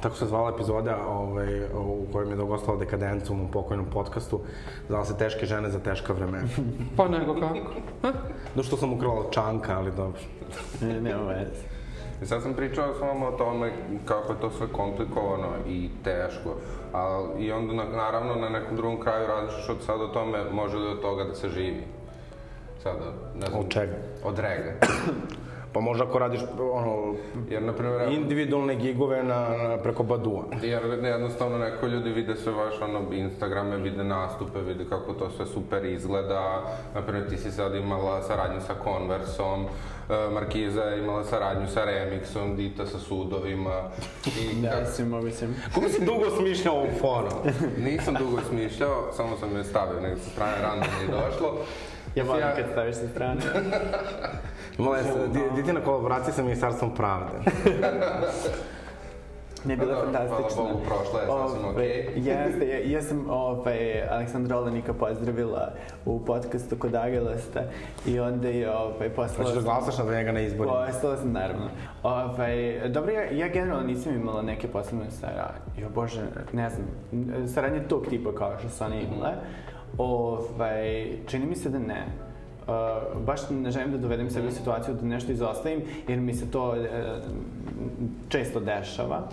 [0.00, 4.40] Tako se zvala epizoda ovaj, u kojoj mi je dogostala dekadenca u mom pokojnom podcastu.
[4.88, 6.48] Zvala se Teške žene za teška vremena.
[6.96, 7.74] Pa nego kako.
[8.02, 8.12] Ha?
[8.54, 10.20] Do što sam ukrala čanka, ali dobro.
[10.80, 11.62] Ne, nema veze.
[12.22, 13.72] I sad sam pričao s vama o tome
[14.04, 16.54] kako je to sve komplikovano i teško,
[16.92, 20.76] a i onda na, naravno na nekom drugom kraju različiš od sada o tome može
[20.76, 21.84] li od toga da se živi.
[22.82, 23.60] Sada, ne znam.
[23.60, 23.96] Od čega?
[24.24, 24.72] Od rega.
[25.72, 26.40] Pa možda ako radiš
[26.72, 27.14] ono,
[27.50, 30.44] Jer, na primjer, individualne gigove na, na, preko Badua.
[30.62, 35.46] Jer jednostavno neko ljudi vide sve vaše ono, Instagrame, vide nastupe, vide kako to sve
[35.46, 36.62] super izgleda.
[36.94, 39.68] Naprimjer, ti si sad imala saradnju sa Conversom, e,
[40.30, 43.82] Markiza je imala saradnju sa Remixom, Dita sa sudovima.
[44.26, 45.56] I Da, kako- svi mogućim.
[45.64, 47.28] Kako si dugo smišljao ovu foru?
[47.80, 51.58] Nisam dugo smišljao, samo sam je stavio nego sa strane random je došlo.
[52.14, 53.40] Ja volim kad staviš sa strane.
[54.78, 57.38] Imala je di- ditina kolaboracija sa Ministarstvom pravde.
[59.64, 60.62] Ne, bila je da, fantastična.
[60.62, 62.12] hvala Bogu, prošla je sasvim okej.
[62.16, 65.72] Jeste, ja, ja sam ovaj, Aleksandra Olenika pozdravila
[66.04, 67.60] u podcastu kod Agelasta
[68.06, 69.50] i onda je ovaj, poslala...
[69.50, 70.86] Hoćeš da glasaš na njega na izborima?
[70.86, 71.68] Poslala sam, naravno.
[72.02, 75.82] Ovaj, dobro, ja, ja generalno nisam imala neke posebne saradnje.
[75.82, 76.20] Jo, bože,
[76.52, 76.86] ne znam,
[77.48, 79.30] saradnje tog tipa kao što su one imale.
[79.98, 82.06] Ovaj, čini mi se da ne.
[82.62, 86.50] Uh, baš ne želim da dovedem sebe u situaciju da nešto izostavim, jer mi se
[86.50, 86.76] to uh,
[88.28, 89.28] često dešava.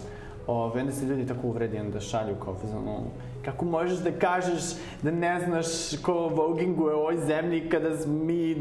[0.48, 3.00] Ove, onda se ljudi tako uvredi, onda šalju kao fazonu,
[3.46, 4.62] kako možeš da kažeš
[5.02, 5.66] da ne znaš
[6.02, 8.56] ko voginguje u ovoj zemlji kada mi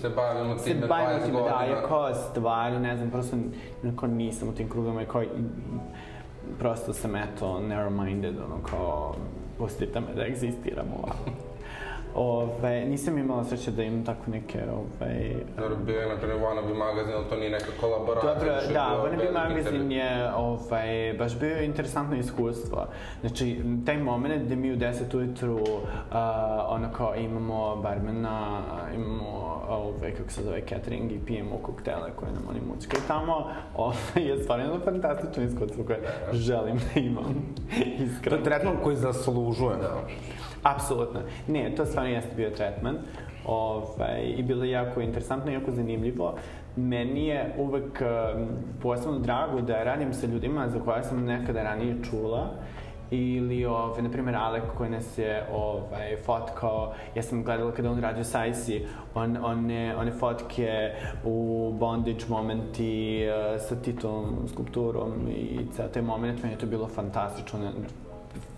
[0.00, 3.36] Se bavimo time bavimo 20 time, da, ja kao stvarno, ne znam, prosto
[3.82, 5.22] nekako nisam u tim krugama i kao,
[6.58, 9.14] prosto sam eto narrow-minded, ono kao,
[9.62, 11.51] pustite me da egzistiram ovako.
[12.14, 15.34] Ove, nisam imala sreće da imam tako neke, ove...
[15.58, 18.34] Dobro, bio je, na primjer, Wannabe magazin, ali to nije neka kolaboracija.
[18.34, 22.86] Dobro, da, Wannabe magazin je ovaj, baš bio interesantno iskustvo.
[23.20, 25.62] Znači, taj moment gde mi u 10 ujutru uh,
[26.68, 28.62] ono kao imamo barmena,
[28.94, 33.46] imamo ovaj, kako se zove, catering i pijemo koktele koje nam oni mučkaju tamo,
[33.76, 36.00] ovaj, je stvarno jedno fantastično iskustvo koje
[36.32, 37.54] želim da imam.
[37.98, 38.36] To Iskreno.
[38.36, 39.76] je tretman koji zaslužuje.
[39.76, 40.00] Da.
[40.62, 41.20] Apsolutno.
[41.48, 42.98] Ne, to stvarno jeste bio tretman.
[43.46, 46.34] Ovaj, I bilo je jako interesantno i jako zanimljivo.
[46.76, 48.46] Meni je uvek um,
[48.82, 52.50] posebno drago da radim sa ljudima za koje sam nekada ranije čula
[53.10, 58.00] ili, ove, na primjer, Alek koji nas je ovaj, fotkao, ja sam gledala kada on
[58.00, 58.80] radio sa Icy,
[59.14, 60.92] on, one, one fotke
[61.24, 66.88] u bondage momenti uh, sa Titom skulpturom i ceo taj moment, meni je to bilo
[66.88, 67.58] fantastično,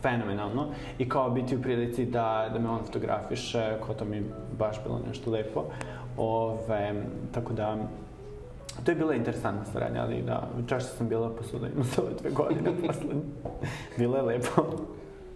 [0.02, 0.66] fenomenalno
[0.98, 4.22] i kao biti u prilici da, da me on fotografiše, kao to mi
[4.58, 5.64] baš bilo nešto lepo.
[6.16, 6.94] Ove,
[7.32, 7.76] tako da,
[8.84, 12.30] to je bila interesantna saradnja, ali da, češće sam bila po sudovima za ove dve
[12.30, 13.22] godine poslednje.
[13.98, 14.62] bilo je lepo.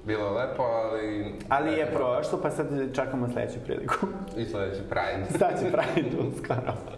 [0.06, 1.34] Bilo je lepo, ali...
[1.48, 4.06] Ali je prošlo, pa sad čekamo sledeću priliku.
[4.36, 5.38] I sledeći Pride.
[5.38, 6.72] Sad će praviti uskoro.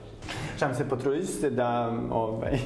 [0.59, 2.53] Šam se, potrudit ću se da, ovaj,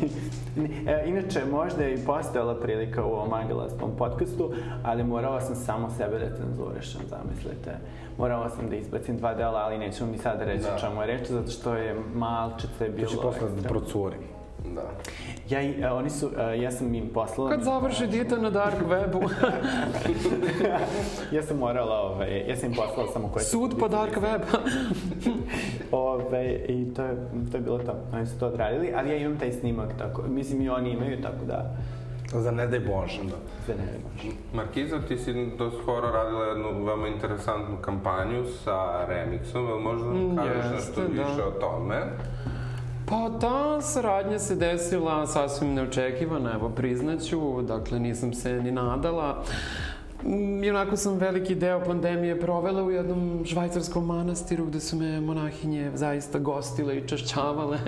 [0.86, 5.90] e, inače, možda je i postojala prilika u ovom angelastom podcastu, ali morala sam samo
[5.90, 7.70] sebe da cenzurišem, zamislite.
[8.18, 10.74] Morala sam da izbacim dva dela, ali neću mi sada reći Da.
[10.74, 13.08] o čemu je reč, zato što je malčice bilo...
[13.08, 14.16] To će posle da procuri.
[14.74, 14.90] Da.
[15.50, 17.50] Ja, i, e, oni su, e, ja sam im poslala...
[17.50, 19.28] Kad završi dita na dark webu,
[21.36, 23.44] ja sam morala, ovaj, ja sam im poslala samo koje...
[23.44, 24.42] su sud po dark web.
[25.92, 27.16] Ove, I to je,
[27.50, 27.94] to je bilo to.
[28.12, 31.44] Oni su to odradili, ali ja imam taj snimak, tako, mislim i oni imaju, tako
[31.46, 31.76] da,
[32.32, 33.20] Za ne daj Bože.
[33.22, 33.36] Da.
[33.66, 34.28] za ne može.
[34.54, 40.16] Markiza, ti si do skoro radila jednu veoma interesantnu kampanju sa remixom, jel možda nam
[40.32, 41.06] Mm, kažeš jeste, nešto da.
[41.22, 41.96] više o tome?
[43.14, 49.44] Pa ta saradnja se desila sasvim neočekivana, evo priznaću, dakle nisam se ni nadala.
[50.62, 55.90] I onako sam veliki deo pandemije provela u jednom švajcarskom manastiru gde su me monahinje
[55.94, 57.78] zaista gostile i čašćavale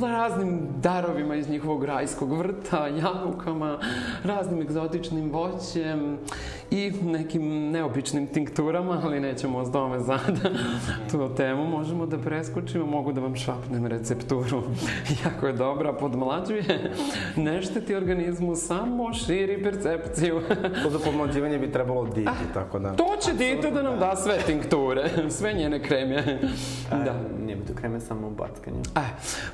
[0.02, 3.78] raznim darovima iz njihovog rajskog vrta, jagukama,
[4.24, 6.18] raznim egzotičnim voćem
[6.70, 10.50] i nekim neobičnim tinkturama, ali nećemo o tome sada.
[11.10, 14.62] Tu temu možemo da preskočimo, mogu da vam šapnem recepturu.
[15.24, 16.92] jako je dobra, podmlađuje,
[17.36, 20.40] ne šteti organizmu, samo širi percepciju.
[20.82, 22.96] To za pomlađivanje bi trebalo diti, tako da...
[22.96, 26.38] To će dite da nam da sve tinkture, sve njene kreme.
[26.90, 26.96] Da.
[26.96, 27.14] Da.
[27.46, 28.82] Ne budu kreme samo u backanju.
[28.96, 29.00] E,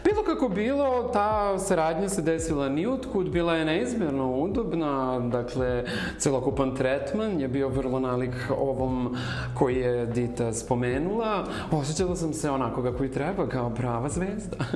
[0.04, 5.84] bilo kako bilo, ta saradnja se desila nijutkud, bila je neizmjerno udobna, dakle,
[6.18, 9.16] celokupan tretman je bio vrlo nalik ovom
[9.54, 11.44] koji je Dita spomenula.
[11.70, 14.56] Osjećala sam se onako kako i treba, kao prava zvezda.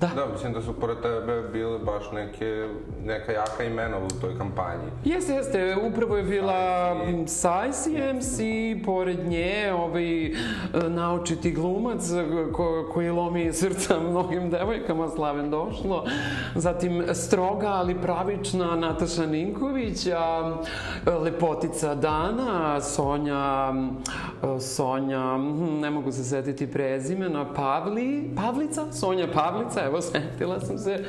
[0.00, 0.06] Da.
[0.06, 2.68] Da, mislim da su pored tebe bile baš neke,
[3.04, 4.90] neka jaka imena u toj kampanji.
[5.04, 6.47] Jeste, jeste, upravo je bila
[7.26, 8.38] Sajsi MC,
[8.84, 10.32] pored nje ovaj
[10.88, 12.02] naučiti glumac
[12.52, 16.04] ko, koji lomi srca mnogim devojkama, Slaven došlo.
[16.54, 20.56] Zatim stroga, ali pravična Nataša Ninković, a
[21.24, 23.72] lepotica Dana, Sonja,
[24.60, 31.04] Sonja, hm, ne mogu se setiti prezimena, Pavli, Pavlica, Sonja Pavlica, evo setila sam se.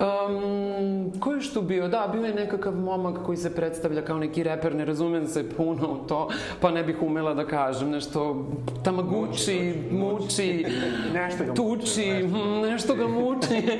[0.00, 1.88] Um, ko je što bio?
[1.88, 5.92] Da, bio je nekakav momak koji se predstavlja kao neki reper, ne razumem se puno
[5.92, 6.28] u to,
[6.60, 8.46] pa ne bih umela da kažem nešto
[8.84, 10.66] tamagući, muči,
[11.14, 13.78] Nešto ga tuči, hm, nešto ga muči,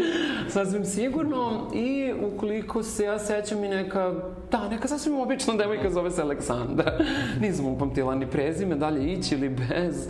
[0.49, 1.71] sasvim sigurno.
[1.75, 4.13] I ukoliko se ja sećam i neka,
[4.51, 6.99] da, neka sasvim obična devojka zove se Aleksandra.
[7.41, 10.09] Nisam upamtila ni prezime, dalje ići ili bez.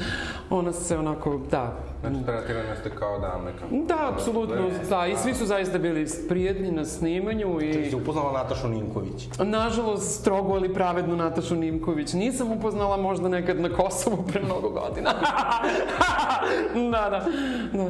[0.51, 3.53] Ona se onako, da, Znači, tretirane ste kao dame.
[3.59, 3.69] Kao...
[3.71, 7.91] da, apsolutno, da, i svi su zaista bili prijedni na snimanju i...
[7.91, 9.29] si upoznala Natašu Ninković.
[9.39, 12.13] Nažalost, strogo ali pravednu Natašu Nimković.
[12.13, 15.11] Nisam upoznala možda nekad na Kosovu pre mnogo godina.
[16.93, 17.25] da, da,
[17.73, 17.89] da.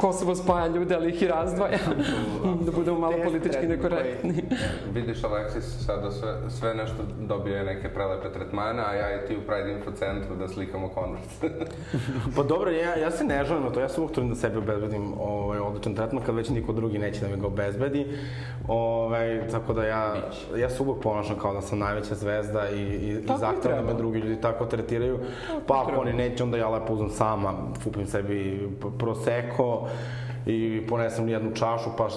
[0.00, 1.78] Kosovo spaja ljude, ali ih i razdvaja.
[2.64, 4.44] da budemo malo politički nekorektni.
[4.94, 9.36] Vidiš, Aleksis sada sve, sve nešto dobio je neke prelepe tretmane, a ja i ti
[9.36, 11.28] u Pride Info centru da slikamo konvert.
[12.36, 14.58] Pa dobro, ja, ja se ne žalim na to, ja se uvijek trudim da sebi
[14.58, 18.06] obezbedim ovaj, odličan tretman, kad već niko drugi neće da mi ga obezbedi.
[18.68, 20.14] Ovaj, tako da ja,
[20.56, 23.86] ja se uvijek ponašam kao da sam najveća zvezda i, i, i Tako i zahtevam
[23.86, 25.18] da me drugi ljudi tako tretiraju.
[25.66, 28.68] Pa ako oni neće, onda ja lepo uzmem sama, kupim sebi
[28.98, 29.88] proseko
[30.46, 32.08] i ponesem jednu čašu, pa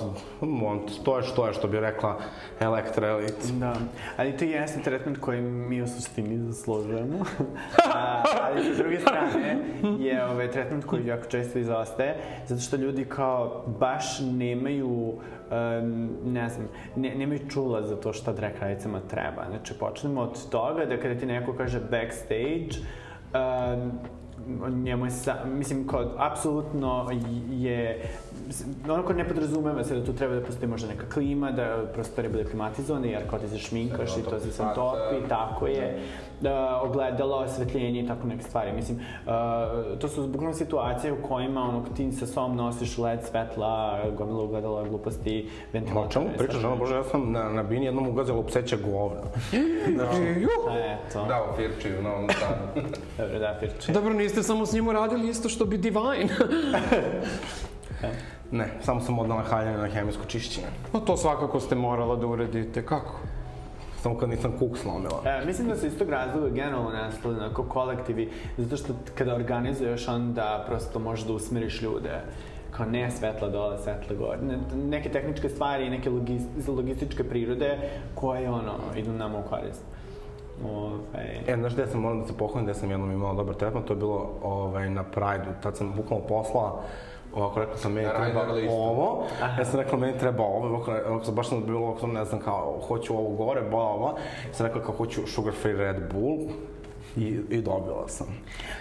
[0.41, 2.19] on, to je što je, što bi rekla
[2.59, 3.47] Elektra Elite.
[3.59, 3.75] Da,
[4.17, 7.17] ali to jeste tretman koji mi u suštini zaslužujemo.
[7.95, 9.57] A, ali sa druge strane
[9.99, 12.15] je ovaj, tretman koji jako često izostaje,
[12.47, 18.33] zato što ljudi kao baš nemaju um, ne znam, ne, nemaju čula za to šta
[18.33, 19.45] drag radicama treba.
[19.49, 22.69] Znači, počnemo od toga da kada ti neko kaže backstage,
[23.33, 23.91] um,
[24.83, 27.09] njemu je sa, mislim, kao, apsolutno
[27.51, 28.09] je,
[28.89, 32.29] ono ko ne podrazumeva se da tu treba da postoji možda neka klima, da prostori
[32.29, 35.97] bude klimatizovane, jer kao ti se šminkaš i to se sam topi, tako je, da,
[36.81, 38.71] ogledalo, osvetljenje i tako neke stvari.
[38.73, 43.99] Mislim, uh, to su bukvalno situacije u kojima ono, ti sa sobom nosiš led svetla,
[44.17, 46.01] gomila ugledala, gluposti, ventilator.
[46.01, 49.21] Ma o čemu pričaš, ono, bože, ja sam na, na bini jednom ugazalo pseće govno.
[49.95, 50.75] Znači, juh!
[50.75, 51.25] Eto.
[51.25, 52.87] Da, u Firči u Novom Sadu.
[53.17, 53.91] Dobro, da, Firče.
[53.91, 56.29] Dobro, niste samo s njim uradili isto što bi Divine.
[58.51, 60.67] Ne, samo sam odnala haljanje na hemijsko čišćenje.
[60.91, 62.85] Pa to svakako ste morala da uradite.
[62.85, 63.19] Kako?
[64.01, 65.21] Samo kad nisam kuk slomila.
[65.25, 70.07] E, mislim da se iz tog razloga generalno nastali onako kolektivi, zato što kada organizuješ
[70.07, 72.21] onda prosto možeš da usmeriš ljude
[72.71, 74.37] kao ne svetla dole, svetla gore.
[74.41, 77.77] Ne, neke tehničke stvari i neke logis, logističke prirode
[78.15, 79.81] koje ono, idu nama u korist.
[80.65, 80.99] Ove,
[81.47, 83.93] E, znaš gde sam, moram da se pohvalim gde sam jednom imao dobar tretman, to
[83.93, 85.61] je bilo ovaj, na Pride-u.
[85.63, 86.83] Tad sam bukvalno poslala
[87.35, 89.23] ovako rekla sam, meni Na treba ovo,
[89.59, 92.41] ja sam rekla, meni treba ovo, ovako, ovako sam baš sam bilo, ovako ne znam,
[92.41, 94.15] kao, hoću ovo gore, bla, bla,
[94.47, 96.37] ja sam rekla kao, hoću sugar free Red Bull,
[97.17, 98.27] i, i dobila sam.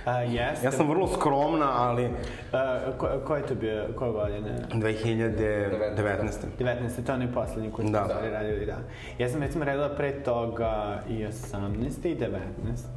[0.04, 0.66] a, jeste.
[0.66, 2.10] Ja sam vrlo skromna, ali
[2.52, 4.58] A, ko, ko je to bio, koje godine?
[4.74, 6.30] 2019.
[6.58, 7.04] 19.
[7.06, 8.00] to je onaj poslednji koji Da.
[8.00, 8.30] da.
[8.30, 8.76] radili, da.
[9.18, 12.06] Ja sam recimo radila pre toga i 18.
[12.06, 12.28] i 19.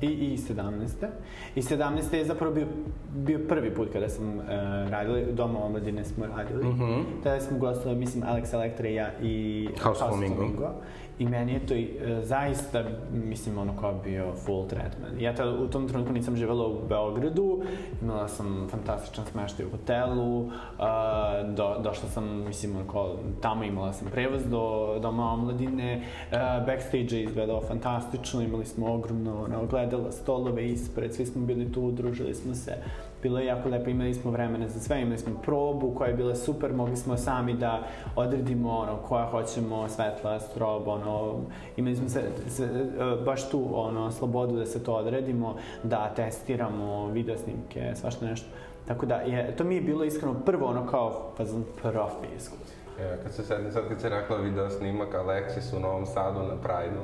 [0.02, 1.08] i, i 17.
[1.56, 2.16] I 17.
[2.16, 2.68] je zapravo bio,
[3.16, 4.46] bio prvi put kada sam uh,
[4.90, 6.64] radila, Doma omladine smo radili.
[6.64, 7.04] Mm -hmm.
[7.24, 10.70] Tada smo gostovali, mislim, Alex Elektra i ja i House Flamingo.
[11.20, 15.20] I meni je to i, e, zaista, mislim, ono kao bio full tretman.
[15.20, 17.62] Ja tada u tom trenutku nisam živela u Beogradu,
[18.02, 23.94] imala sam fantastičan smeštaj u hotelu, a, do, došla sam, mislim, ono kao, tamo imala
[23.94, 30.12] sam prevoz do Doma omladine, a, backstage je izgledao fantastično, imali smo ogromno ono, ogledala,
[30.12, 32.78] stolove ispred, svi smo bili tu, družili smo se.
[33.22, 36.36] Bilo je jako lepo, imali smo vremena za sve, imali smo probu koja je bila
[36.36, 37.84] super, mogli smo sami da
[38.16, 41.36] odredimo ono, koja hoćemo, svetla, strob, ono,
[41.78, 47.08] imali smo se, se, e, baš tu ono, slobodu da se to odredimo, da testiramo
[47.08, 48.48] video snimke, svašta nešto.
[48.88, 52.81] Tako da, je, to mi je bilo iskreno prvo ono kao fazon profi iskustvo.
[53.00, 56.56] Ja, kad se sedim sad kad si rekla video snimak Alexis u Novom Sadu na
[56.56, 57.04] Pride-u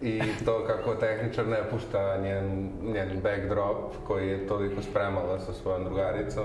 [0.00, 5.84] i to kako tehničar ne pušta njen, njen backdrop koji je toliko spremala sa svojom
[5.84, 6.44] drugaricom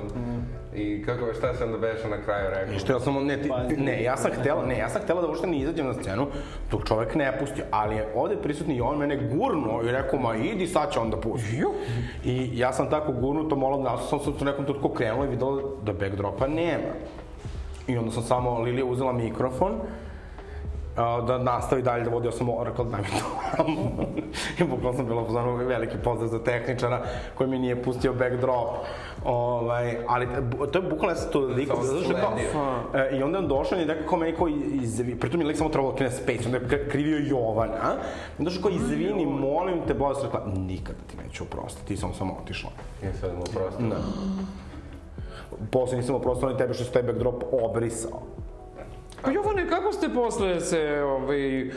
[0.76, 2.74] i kako šta sam da beše na kraju rekao.
[2.74, 3.78] I što ja sam, ne, ti, Pazi.
[3.78, 6.28] ne, ja sam htela, ne, ja sam htela da uopšte ne izađem na scenu,
[6.72, 10.36] dok čovek ne pusti, ali je ovde prisutni i on mene gurno i rekao, ma
[10.36, 11.64] idi, sad će on da pusti.
[12.26, 15.62] I ja sam tako gurnuto, malo nas sam se u nekom tutku krenula i videla
[15.84, 16.94] da backdropa nema.
[17.88, 19.72] I onda sam samo, Lilija uzela mikrofon,
[20.96, 23.26] a, da nastavi dalje da vodi, ja sam rekla daj mi to.
[24.60, 27.02] I bukvalno sam bila pozvano veliki pozdrav za tehničara
[27.36, 28.68] koji mi nije pustio backdrop.
[29.26, 30.28] Ovaj, ali
[30.72, 32.34] to je bukvalno ja sam to liko, zato što kao,
[32.94, 34.48] e, i onda on došao i rekao kao meni kao
[34.82, 37.94] izvi, pritom je lik samo trebalo da krene space, onda je kri- krivio Jovana, a?
[37.94, 42.14] I onda došao kao izvini, molim te, boja rekla, nikada ti neću oprostiti, ti sam
[42.14, 42.70] samo otišla.
[43.04, 43.82] I sad mu prosto.
[43.82, 43.96] Da.
[45.72, 48.22] Posle nisam oprostila ni tebe što si taj backdrop obrisao.
[49.24, 51.70] Pa Jovane, kako ste posle se, ovaj,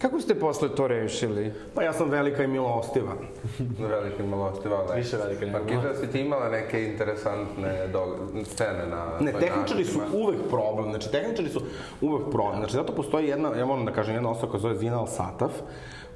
[0.00, 1.52] kako ste posle to rešili?
[1.74, 3.12] Pa ja sam velika i milostiva.
[3.90, 4.94] Veliki milosti, vala.
[4.94, 9.06] Više velika nego Markiza, si ti imala neke interesantne dog- scene na...
[9.20, 11.60] Ne, tehničari su uvek problem, znači tehničari su
[12.00, 12.56] uvek problem.
[12.58, 15.50] Znači zato postoji jedna, ja moram da kažem, jedna osoba koja zove Zina Al-Sataf,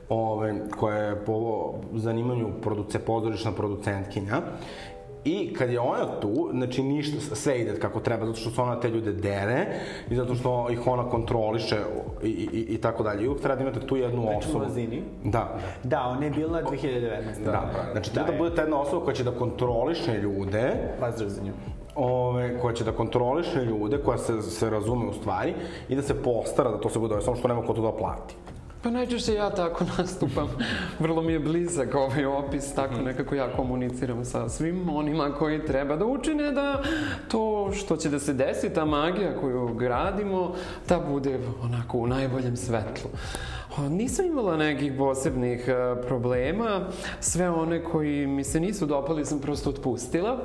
[0.09, 4.41] ove, koja je po zanimanju produce, pozorišna producentkinja.
[5.25, 8.81] I kad je ona tu, znači ništa, sve ide kako treba, zato što se ona
[8.81, 9.67] te ljude dere
[10.11, 11.77] i zato što ih ona kontroliše
[12.23, 13.25] i, i, i tako dalje.
[13.25, 14.75] I uvek treba da imate tu jednu Pričamo osobu.
[14.75, 15.03] Zini?
[15.25, 15.59] Da.
[15.83, 17.45] Da, ona je bila 2019.
[17.45, 21.43] Da, znači treba da bude ta jedna osoba koja će da kontroliše ljude, Pozdrav za
[21.43, 21.53] nju.
[21.95, 25.55] ove, koja će da kontroliše ljude, koja se, se razume u stvari
[25.89, 28.35] i da se postara da to se bude, samo što nema ko to da plati.
[28.83, 30.49] Pa najčešće ja tako nastupam.
[30.99, 35.97] Vrlo mi je blizak ovaj opis, tako nekako ja komuniciram sa svim onima koji treba
[35.97, 36.83] da učine da
[37.29, 40.55] to što će da se desi, ta magija koju gradimo,
[40.89, 43.11] da bude onako u najboljem svetlu.
[43.77, 46.81] Pa nisam imala nekih posebnih uh, problema.
[47.21, 50.39] Sve one koji mi se nisu dopali sam prosto otpustila.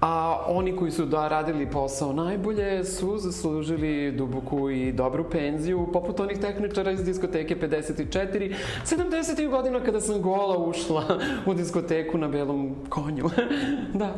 [0.00, 6.20] A oni koji su da radili posao najbolje su zaslužili duboku i dobru penziju, poput
[6.20, 8.54] onih tehničara iz diskoteke 54,
[8.84, 9.50] 70.
[9.50, 13.24] godina kada sam gola ušla u diskoteku na belom konju.
[13.94, 14.14] da.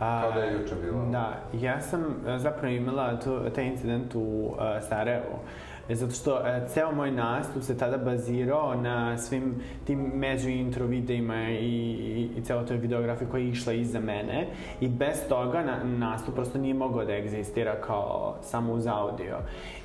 [0.00, 1.06] A, Kao da je juče bilo.
[1.12, 2.04] Da, ja sam
[2.38, 4.58] zapravo imala tu, taj incident u uh,
[4.88, 5.34] Sarajevu.
[5.34, 9.54] E, zato što e, ceo moj nastup se tada bazirao na svim
[9.86, 14.46] tim među intro videima i, i, i celo toj videografiji koja je išla iza mene.
[14.80, 19.38] I bez toga na, nastup prosto nije mogao da egzistira kao samo uz audio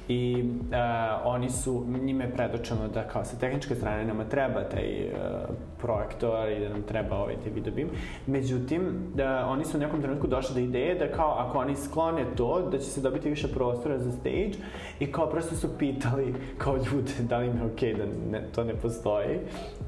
[0.09, 0.75] i uh,
[1.23, 6.51] oni su, njime je predočeno da kao sa tehničke strane nama treba taj uh, projektor
[6.51, 7.89] i da nam treba ovaj taj videobim.
[8.27, 12.25] Međutim, da oni su u nekom trenutku došli do ideje da kao ako oni sklone
[12.35, 14.51] to, da će se dobiti više prostora za stage
[14.99, 18.47] i kao prosto su pitali kao ljude da li im je okej okay da ne,
[18.51, 19.39] to ne postoji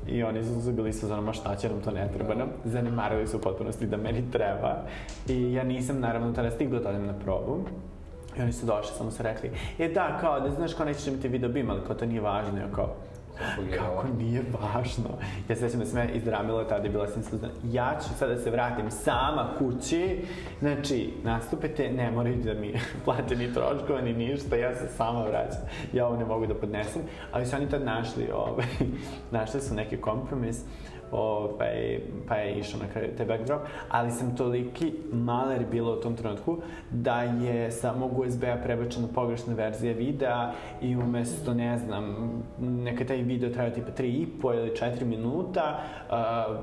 [0.07, 2.47] i oni su, su bili su za šta će nam to ne treba nam.
[2.63, 4.75] Zanemarili su u potpunosti da meni treba
[5.29, 7.65] i ja nisam naravno tada stigla da odem na probu.
[8.37, 11.27] I oni su došli, samo su rekli, e da, kao, da znaš, kao nećeš imati
[11.27, 12.95] video bim, ali kao to nije važno, ja kao,
[13.77, 15.09] kako nije važno.
[15.49, 17.53] Ja se sećam da sam ja izdramila, tada je bila sam sluzana.
[17.63, 20.25] Ja ću sada da se vratim sama kući,
[20.59, 22.73] znači, nastupete, ne moraju da mi
[23.05, 25.61] plate ni troškova, ni ništa, ja se sama vraćam.
[25.93, 27.01] Ja ovo ne mogu da podnesem,
[27.31, 28.65] ali su oni tad našli, ovaj,
[29.31, 30.63] našli su neki kompromis
[31.11, 36.15] ovaj, pa je išao na kraju taj backdrop, ali sam toliki maler bila u tom
[36.15, 36.57] trenutku
[36.91, 40.51] da je sa mog USB-a prebačena pogrešna verzija videa
[40.81, 42.15] i umesto, ne znam,
[42.59, 46.15] neka taj video trajao tipa 3,5 ili 4 minuta, uh,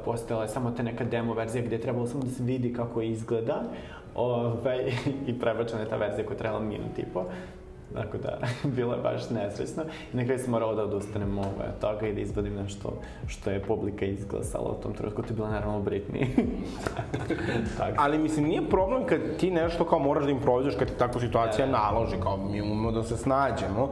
[0.04, 3.02] postojala je samo ta neka demo verzija gde je trebalo samo da se vidi kako
[3.02, 3.62] izgleda,
[4.14, 4.92] ovaj,
[5.28, 7.24] i prebačena je ta verzija koja je trajala minut i po.
[7.94, 8.38] Tako da,
[8.76, 9.82] bilo je baš nesrećno.
[10.12, 12.92] I na kraju sam morao da odustanem ovaj, od toga i da izvodim nešto
[13.26, 15.22] što je publika izglasala u tom trenutku.
[15.22, 16.26] To je bila naravno Britney.
[17.78, 17.94] tako.
[17.96, 21.66] Ali mislim, nije problem kad ti nešto kao moraš da improvizuješ, kad ti takva situacija
[21.66, 21.72] da.
[21.72, 23.88] naloži, kao mi umemo da se snađemo,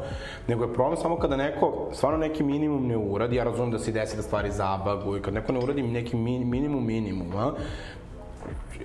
[0.49, 3.93] nego je problem samo kada neko stvarno neki minimum ne uradi, ja razumem da se
[3.93, 7.53] desi da stvari zabaguju, kad neko ne uradi neki min, minimum minimuma,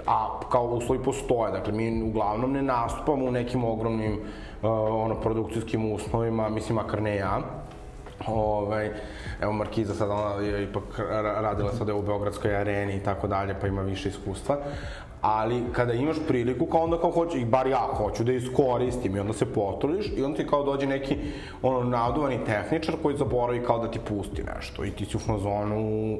[0.07, 4.19] a kao uslovi postoje, dakle mi uglavnom ne nastupamo u nekim ogromnim
[4.61, 7.41] ono, produkcijskim uslovima, mislim, makar ne ja.
[8.27, 8.91] Ovaj,
[9.41, 10.83] evo Markiza sada ona je ipak
[11.41, 14.57] radila sada u Beogradskoj areni i tako dalje, pa ima više iskustva.
[15.21, 19.19] Ali kada imaš priliku, kao onda kao hoću, i bar ja hoću da iskoristim i
[19.19, 21.17] onda se potrudiš i onda ti kao dođe neki
[21.61, 26.17] ono naduvani tehničar koji zaboravi kao da ti pusti nešto i ti si u fazonu...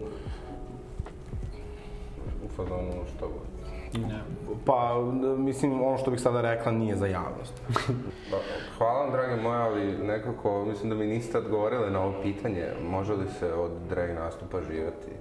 [2.46, 3.51] U fazonu što god.
[3.94, 4.22] Ne.
[4.66, 5.02] Pa,
[5.38, 7.62] mislim, ono što bih sada rekla nije za javnost.
[8.32, 8.38] Pa,
[8.78, 12.68] hvala vam, drage moje, ali nekako, mislim da mi niste odgovorili na ovo pitanje.
[12.90, 15.12] Može li se od drag nastupa živati?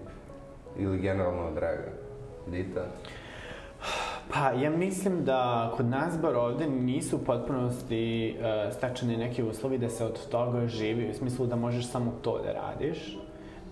[0.78, 1.92] Ili generalno od draga?
[2.46, 2.84] Dita?
[4.32, 9.78] Pa, ja mislim da kod nas, bar ovde, nisu u potpunosti uh, stačeni neki uslovi
[9.78, 13.18] da se od toga živi, u smislu da možeš samo to da radiš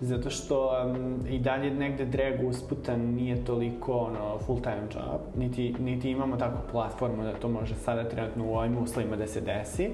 [0.01, 5.75] zato što um, i dalje negde drag usputa nije toliko ono, full time job, niti,
[5.79, 9.89] niti imamo takvu platformu da to može sada trenutno u ovim uslovima da se desi.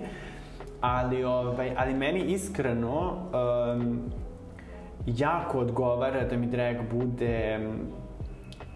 [0.82, 3.14] Ali, ovaj, ali meni iskreno
[3.76, 4.00] um,
[5.06, 7.60] jako odgovara da mi drag bude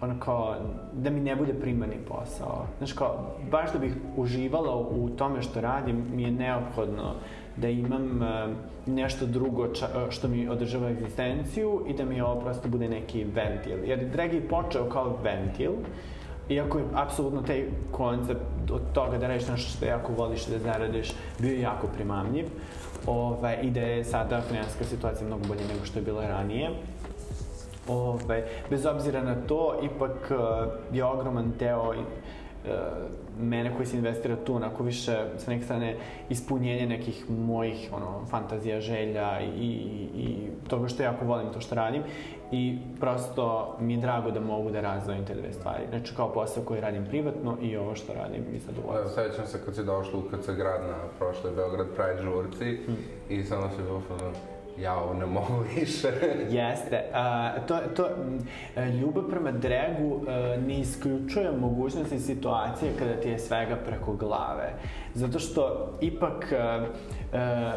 [0.02, 0.56] ono kao,
[0.94, 2.66] da mi ne bude primarni posao.
[2.78, 7.14] Znaš kao, baš da bih uživala u tome što radim, mi je neophodno
[7.62, 8.56] da imam uh,
[8.94, 13.24] nešto drugo ča, uh, što mi održava egzistenciju i da mi ovo prosto bude neki
[13.24, 13.78] ventil.
[13.86, 15.72] Jer drag je počeo kao ventil,
[16.50, 21.14] iako je apsolutno taj koncept od toga da radiš nešto što jako voliš da zaradiš
[21.40, 22.46] bio jako primamljiv
[23.06, 26.70] ovaj, i da je sada finanska situacija mnogo bolje nego što je bila ranije.
[27.88, 30.38] Ovaj, bez obzira na to, ipak uh,
[30.94, 31.96] je ogroman deo uh,
[33.40, 35.98] mene koji se investira tu, onako više sa neke strane
[36.30, 41.76] ispunjenje nekih mojih ono, fantazija, želja i, i, i toga što jako volim to što
[41.76, 42.04] radim
[42.52, 45.84] i prosto mi je drago da mogu da razdvojim te dve stvari.
[45.90, 49.00] Znači kao posao koji radim privatno i ovo što radim i zadovoljstvo.
[49.00, 52.98] Evo, sećam se kad si došla u KC grad na prošloj Beograd Pride žurci hmm.
[53.30, 54.02] i samo se bilo
[54.82, 56.08] ja ovo ne mogu više.
[56.50, 57.04] Jeste.
[57.14, 58.10] A, to, to,
[59.02, 64.74] ljubav prema dregu a, ne isključuje mogućnosti situacije kada ti je svega preko glave.
[65.14, 66.86] Zato što ipak a,
[67.34, 67.74] a,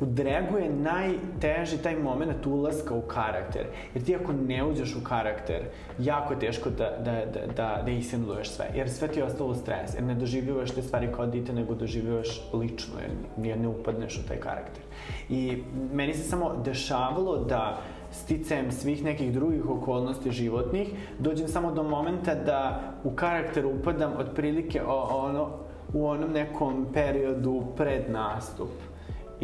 [0.00, 3.66] u dregu je najteži taj moment ulaska u karakter.
[3.94, 5.62] Jer ti ako ne uđeš u karakter,
[5.98, 8.66] jako je teško da, da, da, da, da isimuluješ sve.
[8.74, 9.94] Jer sve ti je ostalo stres.
[9.94, 13.10] Jer ne doživljavaš te stvari kao dite, nego doživljavaš lično, jer,
[13.46, 14.82] jer ne upadneš u taj karakter.
[15.28, 17.80] I meni se samo dešavalo da
[18.10, 20.88] sticajem svih nekih drugih okolnosti životnih,
[21.18, 25.48] dođem samo do momenta da u karakter upadam otprilike o, ono,
[25.92, 28.68] u onom nekom periodu pred nastup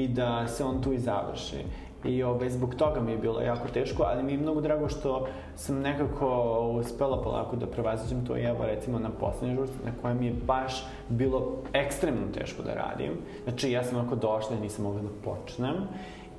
[0.05, 1.64] i da se on tu i završi.
[2.05, 5.26] I ove, zbog toga mi je bilo jako teško, ali mi je mnogo drago što
[5.57, 10.18] sam nekako uspela polako da prevaziđem to i evo recimo na poslednje žurci na kojem
[10.18, 13.12] mi je baš bilo ekstremno teško da radim.
[13.44, 15.74] Znači ja sam onako došla i nisam mogla da počnem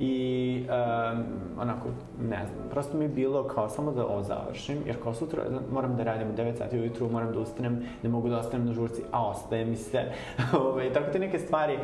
[0.01, 1.23] I um,
[1.59, 1.87] onako,
[2.21, 5.95] ne znam, prosto mi je bilo kao samo da ovo završim, jer kao sutra moram
[5.95, 9.01] da radim u 9 sati ujutru, moram da ustanem, ne mogu da ostanem na žurci,
[9.11, 10.03] a ostaje mi se.
[10.65, 11.77] Ove, tako te neke stvari,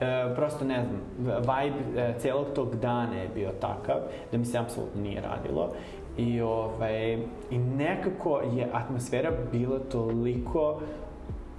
[0.00, 1.00] e, prosto ne znam,
[1.40, 3.96] vibe e, celog tog dana je bio takav
[4.32, 5.72] da mi se apsolutno nije radilo.
[6.16, 7.14] I, ovaj,
[7.50, 10.80] I nekako je atmosfera bila toliko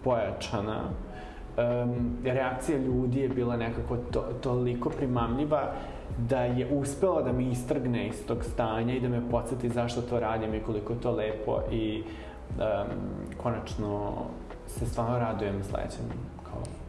[0.03, 0.81] pojačana,
[1.57, 5.71] um, reakcija ljudi je bila nekako to, toliko primamljiva
[6.17, 10.19] da je uspela da mi istrgne iz tog stanja i da me podsjeti zašto to
[10.19, 12.63] radim i koliko je to lepo i um,
[13.43, 14.13] konačno
[14.67, 16.05] se stvarno radujem sledećem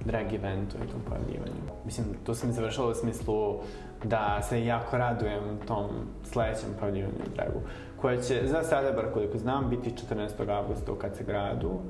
[0.07, 1.63] drag eventu i tom pojavljivanju.
[1.85, 3.59] Mislim, to sam završila u smislu
[4.05, 5.91] da se jako radujem tom
[6.25, 7.61] sledećem pojavljivanju u dragu,
[8.01, 10.57] koje će za sada, bar koliko znam, biti 14.
[10.57, 11.69] augusta u KC gradu.
[11.69, 11.81] Uh,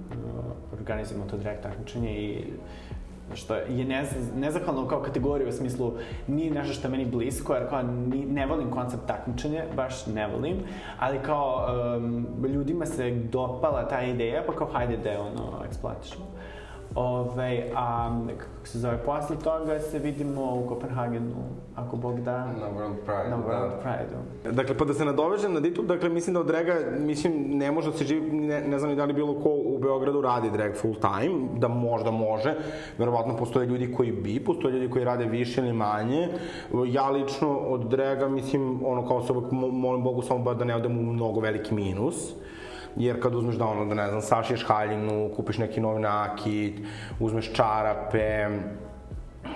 [0.73, 2.45] organizujemo to drag takmičenje i
[3.35, 5.93] što je nez, nezahvalno kao kategorija u smislu
[6.27, 10.27] nije nešto što je meni blisko, jer kao ni, ne volim koncept takmičenja, baš ne
[10.27, 10.57] volim,
[10.99, 16.25] ali kao um, ljudima se dopala ta ideja, pa kao hajde da je ono eksploatišemo.
[16.97, 21.35] Ove, a kako se zove, posle toga se vidimo u Kopenhagenu,
[21.75, 22.39] ako Bog da.
[22.39, 23.77] Na World Pride, Na World da.
[23.77, 24.53] Pride-u.
[24.53, 27.91] Dakle, pa da se nadovežem na Ditu, dakle, mislim da od draga, mislim, ne može
[27.91, 30.75] da se živi, ne, ne znam ni da li bilo ko u Beogradu radi drag
[30.75, 32.55] full time, da možda može,
[32.99, 36.29] verovatno postoje ljudi koji bi, postoje ljudi koji rade više ili manje.
[36.87, 40.99] Ja lično od draga, mislim, ono kao osoba, mo- molim Bogu samo da ne odem
[40.99, 42.33] u mnogo veliki minus
[42.97, 46.81] jer kad uzmeš da ono, da ne znam, sašiješ haljinu, kupiš neki novi nakit,
[47.21, 48.49] uzmeš čarape,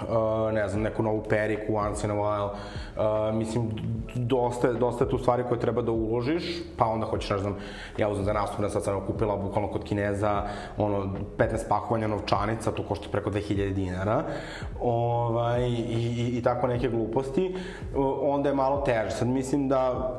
[0.08, 2.50] uh, ne znam, neku novu periku once in a while.
[2.50, 3.70] Uh, mislim,
[4.14, 6.44] dosta, dosta je tu stvari koje treba da uložiš,
[6.76, 7.56] pa onda hoćeš, ne znam,
[7.98, 10.42] ja uzmem za nastup, sad sam kupila bukvalno kod Kineza,
[10.78, 10.98] ono,
[11.38, 14.24] 15 pakovanja novčanica, to košta preko 2000 dinara,
[14.80, 17.54] ovaj, i, i, i tako neke gluposti,
[17.94, 19.10] uh, onda je malo teže.
[19.10, 20.10] Sad mislim da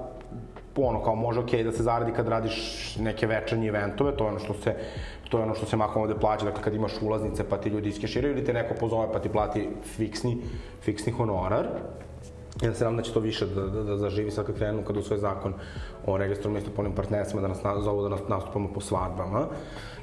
[0.76, 4.40] ono kao može okej da se zaradi kad radiš neke večernje eventove, to je ono
[4.40, 4.76] što se
[5.30, 7.90] to je ono što se mahom ovde plaća, dakle kad imaš ulaznice pa ti ljudi
[7.90, 10.38] iskeširaju ili te neko pozove pa ti plati fiksni,
[10.82, 11.68] fiksni honorar.
[12.62, 14.98] Ja se nadam da će to više da, da, da zaživi sad kad krenu, kad
[14.98, 15.54] usvoje zakon
[16.06, 19.46] o registru istopolnim partnersima, da nas na, zovu da nas nastupamo po svadbama.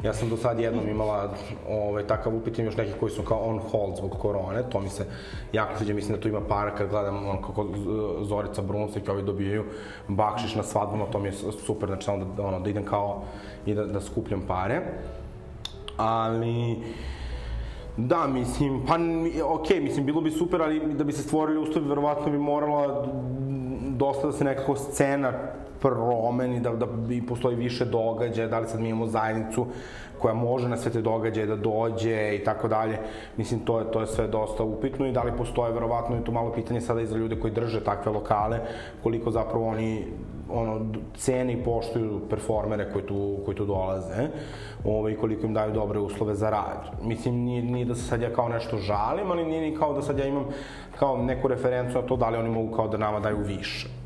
[0.03, 1.31] Ja sam do sad jednom imala
[1.69, 5.07] ovaj, takav upit, još neki koji su kao on hold zbog korone, to mi se
[5.53, 9.11] jako sviđa, mislim da tu ima para kad gledam ono kako Z- Zorica Brunsek i
[9.11, 9.65] ovi dobijaju
[10.09, 11.33] bakšiš na svadbama, to mi je
[11.67, 13.23] super, znači samo da, ono, da idem kao
[13.67, 14.81] i da, da skupljam pare.
[15.97, 16.77] Ali,
[17.99, 18.95] Da, mislim, pa,
[19.45, 23.07] ok, mislim, bilo bi super, ali da bi se stvorili uslovi, verovatno bi morala
[23.97, 25.33] dosta da se nekako scena
[25.81, 29.67] promeni, da, da bi postoji više događaja, da li sad mi imamo zajednicu
[30.19, 32.99] koja može na sve te događaje da dođe i tako dalje.
[33.37, 36.33] Mislim, to je, to je sve dosta upitno i da li postoje, verovatno je to
[36.33, 38.61] malo pitanje sada i za ljude koji drže takve lokale,
[39.03, 40.05] koliko zapravo oni
[40.51, 40.81] ono,
[41.17, 44.29] cene i poštuju performere koji tu, koji tu dolaze
[44.85, 46.91] ovaj, koliko im daju dobre uslove za rad.
[47.05, 50.03] Mislim, nije, nije da se sad ja kao nešto žalim, ali nije ni kao da
[50.03, 50.45] sad ja imam
[50.99, 53.98] kao neku referencu na to da li oni mogu kao da nama daju više.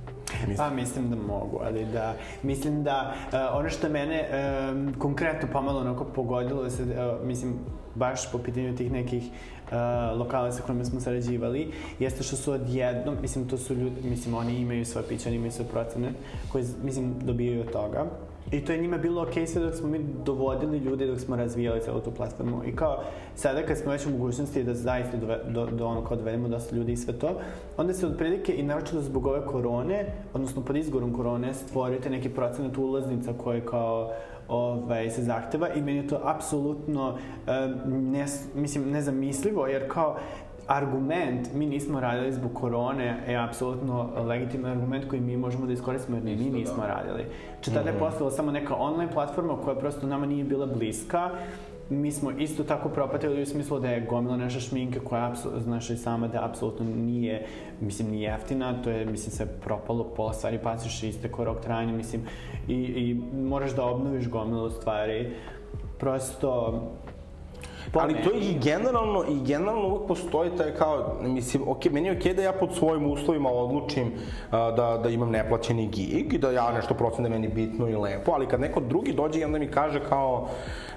[0.58, 4.28] Pa mislim da mogu, ali da, mislim da uh, ono što mene
[4.72, 7.54] um, konkretno pomalo onako pogodilo, da se, uh, mislim,
[7.94, 13.16] baš po pitanju tih nekih uh, lokala sa kojima smo sarađivali, jeste što su odjednom,
[13.22, 16.12] mislim, to su ljudi, mislim, oni imaju svoje piće, oni imaju svoje procene,
[16.52, 18.06] koje, mislim, dobijaju od toga.
[18.50, 21.80] I to je njima bilo okej sve dok smo mi dovodili ljude, dok smo razvijali
[21.80, 22.64] celu tu platformu.
[22.66, 23.02] I kao,
[23.34, 26.76] sada kad smo već u mogućnosti da zaista dove, do, do ono kao dovedemo dosta
[26.76, 27.40] ljudi i sve to,
[27.76, 32.78] onda se otprilike i naročito zbog ove korone, odnosno pod izgorom korone, stvorite neki procenat
[32.78, 34.12] ulaznica koje kao
[34.48, 40.16] ovaj, se zahteva i meni je to apsolutno um, ne, mislim, nezamislivo, jer kao
[40.72, 46.16] argument mi nismo radili zbog korone je apsolutno legitiman argument koji mi možemo da iskoristimo
[46.16, 47.24] jer ni mi nismo radili.
[47.54, 51.30] Znači tada je postala samo neka online platforma koja prosto nama nije bila bliska
[51.92, 55.96] mi smo isto tako propatili u smislu da je gomila naša šminka koja, znaš i
[55.96, 57.46] sama da apsolutno nije,
[57.80, 62.22] mislim, ni jeftina, to je, mislim, sve propalo, pola stvari paciš isteko rok trajanja, mislim,
[62.68, 65.32] i, i moraš da obnoviš gomilu stvari.
[65.98, 66.82] Prosto,
[67.92, 72.34] Ali to i generalno, i generalno uvek postoji taj kao, mislim, ok, meni je okej
[72.34, 74.12] da ja pod svojim uslovima odlučim
[74.50, 77.96] a, da, da imam neplaćeni gig i da ja nešto procen da meni bitno i
[77.96, 80.48] lepo, ali kad neko drugi dođe i onda mi kaže kao,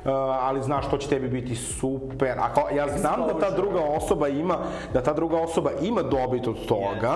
[0.06, 0.12] a,
[0.42, 4.28] ali znaš, to će tebi biti super, a kao, ja znam da ta druga osoba
[4.28, 4.58] ima,
[4.94, 7.14] da ta druga osoba ima dobit od toga,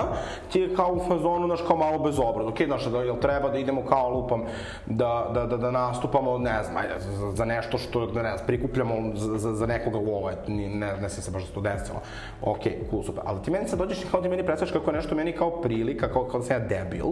[0.51, 3.57] ti je kao u fazonu, znaš, kao malo bezobrazno, okej, znaš, da, jel treba da
[3.57, 4.43] idemo kao lupam,
[4.85, 8.47] da, da, da, da nastupamo, ne znam, ajde, za, za nešto što, da ne znam,
[8.47, 11.61] prikupljamo za, za, za nekoga lova, eto, ni- ne, ne znam se baš da to
[11.61, 12.01] desilo.
[12.41, 13.23] Ok, cool, super.
[13.25, 15.61] Ali ti meni sad dođeš i kao ti meni predstavljaš kako je nešto meni kao
[15.61, 17.07] prilika, kao, kao da sam ja debil,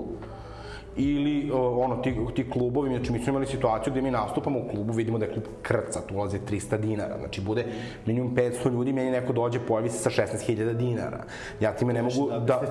[0.97, 4.69] ili uh, ono, ti, ti klubovi, znači mi smo imali situaciju gde mi nastupamo u
[4.71, 7.65] klubu, vidimo da je klub krcat, ulaze 300 dinara, znači bude
[8.05, 11.23] minimum 500 ljudi, meni neko dođe, pojavi se sa 16.000 dinara.
[11.59, 12.61] Ja time ne mogu da,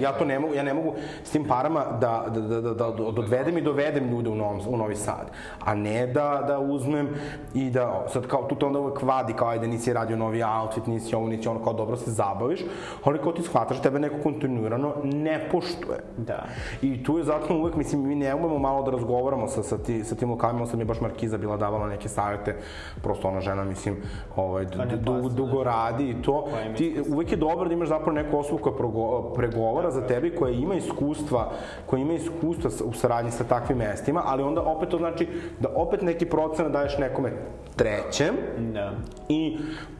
[0.00, 0.94] ja to ne mogu, ja ne mogu
[1.24, 4.60] s tim parama da, da, da, da, da, da odvedem i dovedem ljude u, Novom,
[4.68, 7.08] u Novi Sad, a ne da, da uzmem
[7.54, 10.86] i da, sad kao, tu to onda uvek vadi, kao ajde nisi radio novi outfit,
[10.86, 12.60] nisi ovo, nisi ono, kao dobro se zabaviš,
[13.04, 15.98] ali kao ti shvataš tebe neko kontinuirano ne poštuje.
[16.16, 16.46] Da.
[16.82, 20.04] I tu je zato uvek, mislim, mi ne umemo malo da razgovaramo sa, sa, ti,
[20.04, 22.56] sa tim lokalima, sad mi je baš Markiza bila davala neke savete,
[23.02, 23.96] prosto ona žena, mislim,
[24.36, 26.48] ovaj, Pa ne du, posle, dugo radi i to.
[26.66, 30.36] Ima Ti, uvek je dobro da imaš zapravo neku osobu koja progo, pregovara za tebe,
[30.36, 31.50] koja ima iskustva,
[31.86, 35.28] koja ima iskustva u saradnji sa takvim mestima, ali onda opet to znači
[35.60, 37.32] da opet neki procenat daješ nekome
[37.76, 38.92] trećem, Da.
[39.28, 39.58] I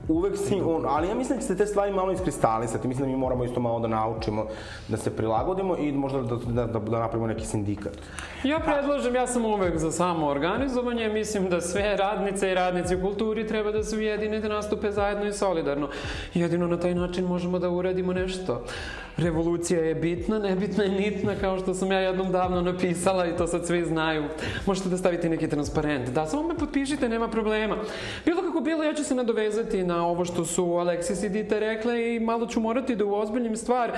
[0.08, 3.18] uvek si, on, ali ja mislim da se te stvari malo iskristalisati, mislim da mi
[3.18, 4.46] moramo isto malo da naučimo,
[4.88, 7.92] da se prilagodimo i možda da, da, da, da napravimo neki sindikat.
[8.44, 13.00] Ja predlažem, ja sam uvek za samo organizovanje, mislim da sve radnice i radnici u
[13.00, 15.88] kulturi treba da se ujedine da nastupe zajedno i solidarno.
[16.34, 18.64] Jedino na taj način možemo da uradimo nešto.
[19.16, 23.46] Revolucija je bitna, nebitna i nitna, kao što sam ja jednom davno napisala i to
[23.46, 24.24] sad svi znaju.
[24.66, 26.08] Možete da stavite neki transparent.
[26.08, 27.61] Da, samo me potpišite, nema problema.
[28.24, 32.14] Bilo kako bilo, ja ću se nadovezati na ovo što su Aleksis i Dita rekle
[32.14, 33.92] i malo ću morati da uozbiljim stvar.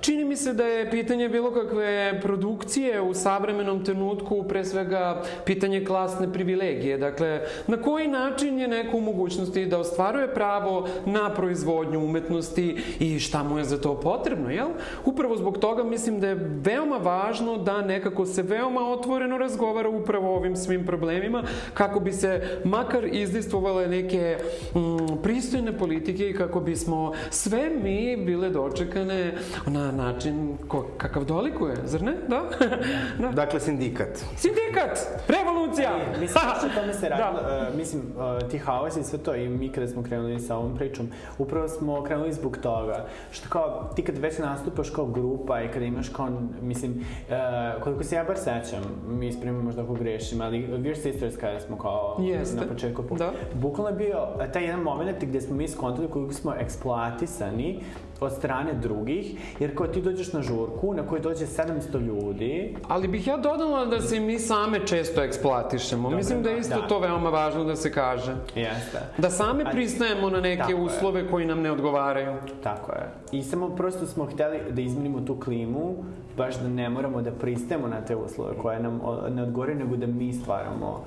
[0.00, 5.84] Čini mi se da je pitanje bilo kakve produkcije u savremenom trenutku pre svega pitanje
[5.84, 6.98] klasne privilegije.
[6.98, 13.18] Dakle, na koji način je neko u mogućnosti da ostvaruje pravo na proizvodnju umetnosti i
[13.18, 14.68] šta mu je za to potrebno, jel?
[15.04, 20.30] Upravo zbog toga mislim da je veoma važno da nekako se veoma otvoreno razgovara upravo
[20.32, 21.42] o ovim svim problemima
[21.74, 24.38] kako bi se makar izdistvovale neke
[24.74, 29.34] mm, pristojne politike i kako bismo sve mi bile dočekane
[29.66, 32.14] na način ko, kakav dolikuje, zar ne?
[32.28, 32.42] Da?
[33.22, 33.28] da.
[33.28, 34.08] Dakle, sindikat.
[34.36, 34.98] Sindikat!
[35.28, 35.90] Revolucija!
[36.20, 37.68] Mislim, baš o tome se radilo, Da.
[37.70, 38.02] uh, mislim,
[38.42, 41.08] uh, ti haos i sve to, i mi kada smo krenuli sa ovom pričom,
[41.38, 45.84] upravo smo krenuli zbog toga, što kao, ti kad već nastupaš kao grupa i kada
[45.84, 46.28] imaš kao,
[46.62, 46.92] mislim,
[47.28, 47.34] uh,
[47.82, 51.78] koliko se ja bar sećam, mi ispravimo možda ako grešim, ali We're Sisters kada smo
[51.78, 52.56] kao Jeste.
[52.56, 53.32] na početku, Da.
[53.54, 57.80] bukvalno je bio uh, taj jedan moment gde smo mi skontali koliko smo eksploatisani
[58.20, 59.26] od strane drugih,
[59.60, 63.84] jer kao ti dođeš na žurku na kojoj dođe 700 ljudi, Ali bih ja dodala
[63.86, 66.10] da se mi same često eksploatišemo.
[66.10, 66.86] Mislim da je isto da.
[66.88, 68.34] to veoma važno da se kaže.
[68.54, 68.98] jeste.
[69.18, 70.78] Da same Ali- pristajemo na neke Tako je.
[70.78, 72.32] uslove koji nam ne odgovaraju.
[72.62, 73.08] Tako je.
[73.32, 75.94] I samo prosto smo hteli da izmenimo tu klimu,
[76.36, 79.00] baš da ne moramo da pristajemo na te uslove koje nam
[79.30, 81.04] ne odgovaraju, nego da mi stvaramo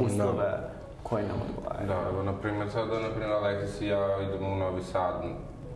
[0.00, 0.58] uslove
[1.08, 1.88] koje nam odgovaraju.
[1.88, 5.14] Da, evo, na primjer, sada, na primjer, Aleksis i ja idemo u Novi Sad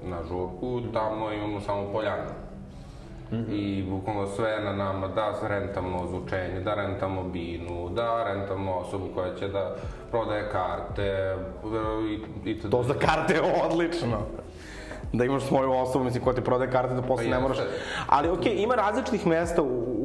[0.04, 2.30] na žurku, tamo imamo samo poljanu.
[3.50, 9.08] I bukvalno sve je na nama da rentamo zvučenje, da rentamo binu, da rentamo osobu
[9.14, 9.76] koja će da
[10.10, 11.36] prodaje karte
[12.44, 14.18] i, i To za karte je odlično.
[15.12, 17.58] Da imaš svoju osobu, mislim, ko ti prodaje karte, da posle Pa ne moraš...
[18.06, 19.97] Ali okej, ima različitih mesta u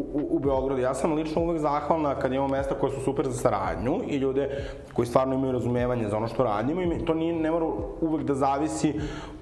[0.44, 0.82] Beogradu.
[0.82, 4.50] Ja sam lično uvek zahvalna kad imamo mesta koje su super za saradnju i ljude
[4.94, 7.66] koji stvarno imaju razumevanje za ono što radimo i to nije, ne mora
[8.02, 8.94] uvek da zavisi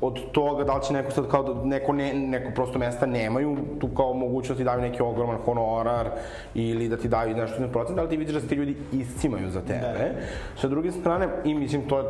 [0.02, 3.58] od toga da li će neko sad kao da neko, ne, neko prosto mesta nemaju
[3.80, 6.10] tu kao mogućnost da ti daju neki ogroman honorar
[6.54, 9.50] ili da ti daju nešto na procent, ali ti vidiš da se ti ljudi iscimaju
[9.50, 10.12] za tebe.
[10.56, 12.06] Sa druge strane, i mislim, to je,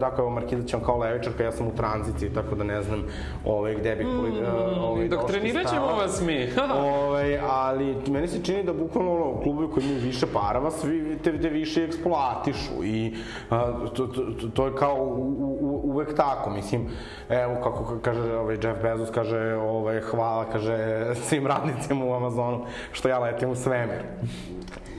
[0.00, 3.04] tako evo Markiza će vam kao levičarka, ja sam u tranziciji, tako da ne znam
[3.44, 4.06] ovaj, gde bih...
[4.06, 6.48] Mm, ovaj, Dok trenirat ćemo vas mi.
[6.90, 11.18] Ovaj, ali meni se čini da bukvalno ono, klubovi koji imaju više para vas vi,
[11.24, 13.14] te, te više eksploatišu i
[13.50, 16.88] a, to, to, to, je kao u, u, uvek tako, mislim,
[17.28, 20.78] evo kako kaže ovaj Jeff Bezos, kaže ovaj, hvala, kaže
[21.28, 24.02] svim radnicima u Amazonu što ja letim u svemir.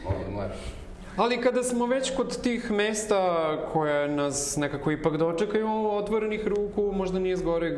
[0.07, 0.51] Odmah.
[1.17, 3.17] Ali kada smo već kod tih mesta
[3.73, 7.73] koje nas nekako ipak dočekaju otvorenih ruku, možda nije zgoreg,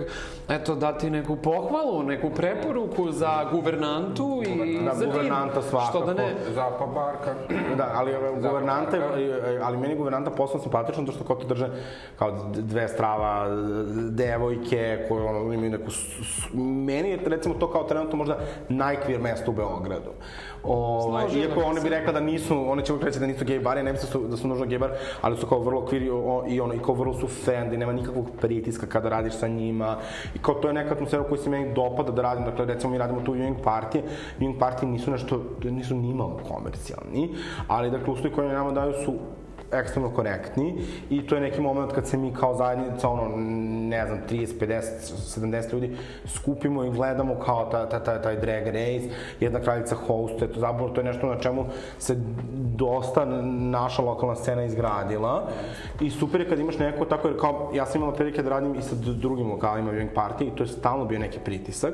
[0.49, 5.69] eto, dati neku pohvalu, neku preporuku za guvernantu i Da, za guvernanta tim.
[5.69, 5.97] svakako.
[5.97, 6.33] Što da ne?
[6.49, 7.33] Zapa barka.
[7.75, 11.35] Da, ali ove, guvernanta, Zapravo, je- ali meni je guvernanta posao simpatično, zato što kao
[11.35, 11.69] to drže
[12.19, 13.47] kao dve strava
[14.09, 15.91] devojke koje ono, imaju neku...
[16.57, 18.37] Meni je recimo to kao trenutno možda
[18.69, 20.09] najkvir mesto u Beogradu.
[20.63, 23.83] Ovaj, iako one bi rekla da nisu, one će uvijek reći da nisu gej bari,
[23.83, 24.91] ne mislim da su, da su nužno gej bar,
[25.21, 28.29] ali su kao vrlo o, i ono, i kao vrlo su fan, i nema nikakvog
[28.41, 29.97] pritiska kada radiš sa njima.
[30.35, 32.97] I kao to je neka atmosfera koju se meni dopada da radim, dakle recimo mi
[32.97, 34.01] radimo tu viewing party,
[34.39, 37.35] viewing party nisu nešto, nisu nimalo komercijalni,
[37.67, 39.13] ali dakle uslovi koje nama daju su
[39.73, 43.35] ekstremno korektni i to je neki moment kad se mi kao zajednica, ono,
[43.87, 44.81] ne znam, 30, 50,
[45.39, 49.09] 70 ljudi skupimo i gledamo kao ta, ta, ta, taj drag race,
[49.39, 51.65] jedna kraljica host, eto, zapravo to je nešto na čemu
[51.97, 52.15] se
[52.75, 55.47] dosta naša lokalna scena izgradila
[56.01, 58.75] i super je kad imaš neko tako, jer kao, ja sam imala prilike da radim
[58.75, 61.93] i sa drugim lokalima viewing party i to je stalno bio neki pritisak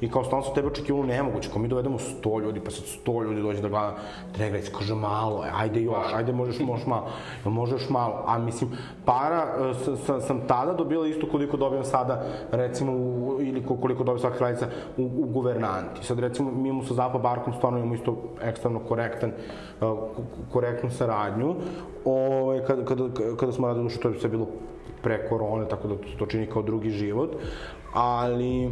[0.00, 3.24] i kao stalno su tebe očekivalo nemoguće, kao mi dovedemo 100 ljudi, pa sad 100
[3.24, 3.94] ljudi dođe da gleda
[4.36, 7.07] drag race, kaže malo, ajde još, ajde možeš, možeš malo,
[7.44, 8.70] jel može još malo, a mislim,
[9.04, 13.76] para e, s- s- sam tada dobila isto koliko dobijam sada, recimo, u, ili ko-
[13.76, 16.04] koliko dobija svaka kraljica u, u guvernanti.
[16.04, 19.34] Sad recimo, mi imamo sa Zapa Barkom stvarno imamo isto ekstremno korektan, e,
[19.80, 20.08] ko-
[20.52, 21.54] korektnu saradnju,
[22.04, 23.04] Ove, kada, kada,
[23.36, 24.46] kada smo radili, što je sve bilo
[25.02, 27.30] pre korone, tako da to čini kao drugi život,
[27.94, 28.70] ali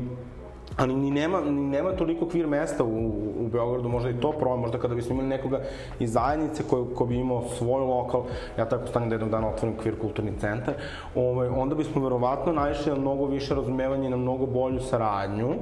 [0.77, 3.07] ali ni nema, ni nema toliko kvir mesta u,
[3.41, 5.61] u Beogradu, možda i to problem, možda kada bismo imali nekoga
[5.99, 8.23] iz zajednice ko, ko bi imao svoj lokal,
[8.59, 10.75] ja tako stanem da jednog dana otvorim kvir kulturni centar,
[11.15, 15.55] ovaj, onda bismo verovatno naišli na mnogo više razumevanja i na mnogo bolju saradnju,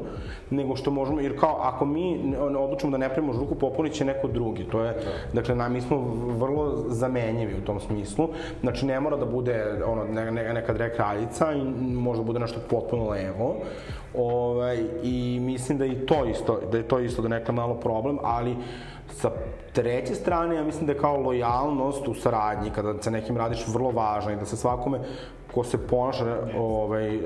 [0.50, 4.28] nego što možemo, jer kao ako mi odlučimo da ne primimo žurku, popunit će neko
[4.28, 4.96] drugi, to je,
[5.32, 5.98] dakle, na, mi smo
[6.38, 8.28] vrlo zamenjivi u tom smislu,
[8.60, 12.38] znači ne mora da bude ono, ne, ne, neka drag kraljica i može da bude
[12.38, 13.56] nešto potpuno levo,
[14.16, 18.18] Ovaj, I mislim da i to isto, da je to isto da neka malo problem,
[18.22, 18.56] ali
[19.08, 19.30] sa
[19.72, 23.90] treće strane, ja mislim da je kao lojalnost u saradnji, kada sa nekim radiš, vrlo
[23.90, 25.00] važna i da se svakome
[25.54, 27.20] ko se ponaša ovaj, e,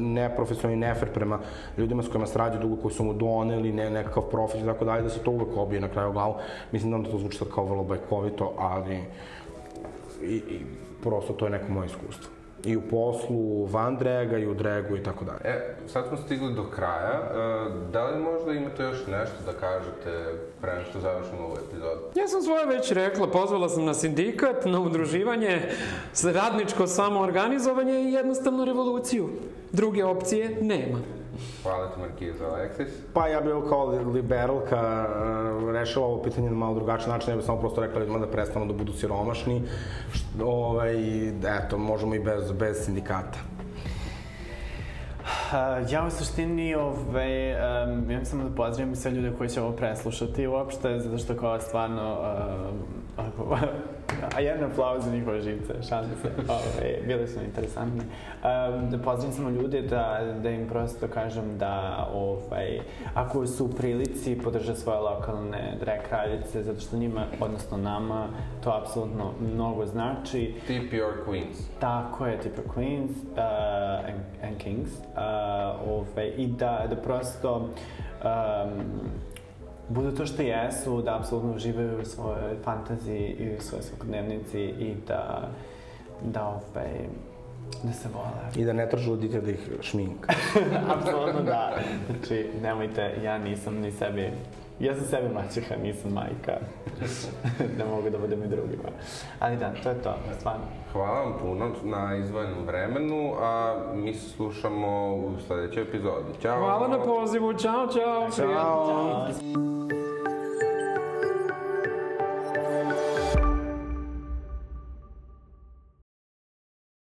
[0.00, 1.38] neprofesionalno i nefer prema
[1.78, 5.02] ljudima s kojima se dugo, koji su mu doneli ne, nekakav profit i tako dalje,
[5.02, 6.34] da se to uvek obije na kraju glavu.
[6.72, 8.96] Mislim da to zvuči sad kao vrlo bajkovito, ali
[10.22, 10.60] i, i
[11.02, 12.33] prosto to je neko moje iskustvo.
[12.64, 15.40] I u poslu, van draga, i u dragu i tako dalje.
[15.44, 17.20] E, sad smo stigli do kraja.
[17.20, 22.00] E, da li možda imate još nešto da kažete pre nego što završimo ovu epizodu?
[22.14, 25.62] Ja sam svoje već rekla, pozvala sam na sindikat, na udruživanje,
[26.24, 29.28] radničko samoorganizovanje i jednostavno revoluciju.
[29.72, 30.98] Druge opcije nema.
[31.62, 32.88] Hvala ti, Markiza Aleksis.
[33.14, 37.36] Pa ja bih kao li- liberalka uh, rešila ovo pitanje na malo drugačiji način, ja
[37.36, 39.62] bih samo prosto rekla ljudima da prestanu da budu siromašni,
[40.12, 41.32] št, ovaj, i
[41.64, 43.38] eto, možemo i bez, bez sindikata.
[45.24, 49.72] Uh, ja u suštini, ovaj, um, imam samo da pozdravim sve ljude koji će ovo
[49.72, 52.16] preslušati uopšte, zato što kao stvarno,
[53.18, 53.58] uh,
[54.36, 58.00] a jedan aplauz za njihove živce, šalim se, ovaj, bili su interesantni.
[58.00, 62.78] Um, da pozdravim samo ljude, da, da im prosto kažem da, ovaj,
[63.14, 68.28] ako su u prilici, podrže svoje lokalne drag kraljice, zato što njima, odnosno nama,
[68.64, 70.54] to apsolutno mnogo znači.
[70.66, 71.56] Tip your queens.
[71.80, 74.90] Tako je, tipa Queens uh, and, and Kings.
[74.90, 75.18] Uh,
[75.88, 77.70] ovaj, I da, da prosto um,
[79.88, 84.94] budu to što jesu, da apsolutno uživaju u svojoj fantaziji i u svojoj svakodnevnici i
[85.08, 85.48] da,
[86.22, 87.08] da, ovaj,
[87.82, 88.50] da se vole.
[88.56, 90.32] I da ne tražu od dite da ih šminka.
[90.96, 91.72] apsolutno da.
[92.10, 94.30] Znači, nemojte, ja nisam ni sebi
[94.80, 96.52] Ja sam sebi maćeha, nisam majka.
[97.78, 98.88] ne mogu da budem i drugima.
[99.40, 100.64] Ali da, to je to, stvarno.
[100.92, 106.40] Hvala vam puno na izvojenom vremenu, a mi se slušamo u sledećoj epizodi.
[106.42, 106.58] Ćao!
[106.58, 108.30] Hvala na pozivu, čao, čao.
[108.30, 109.28] Ćao!
[109.30, 110.03] Ćao.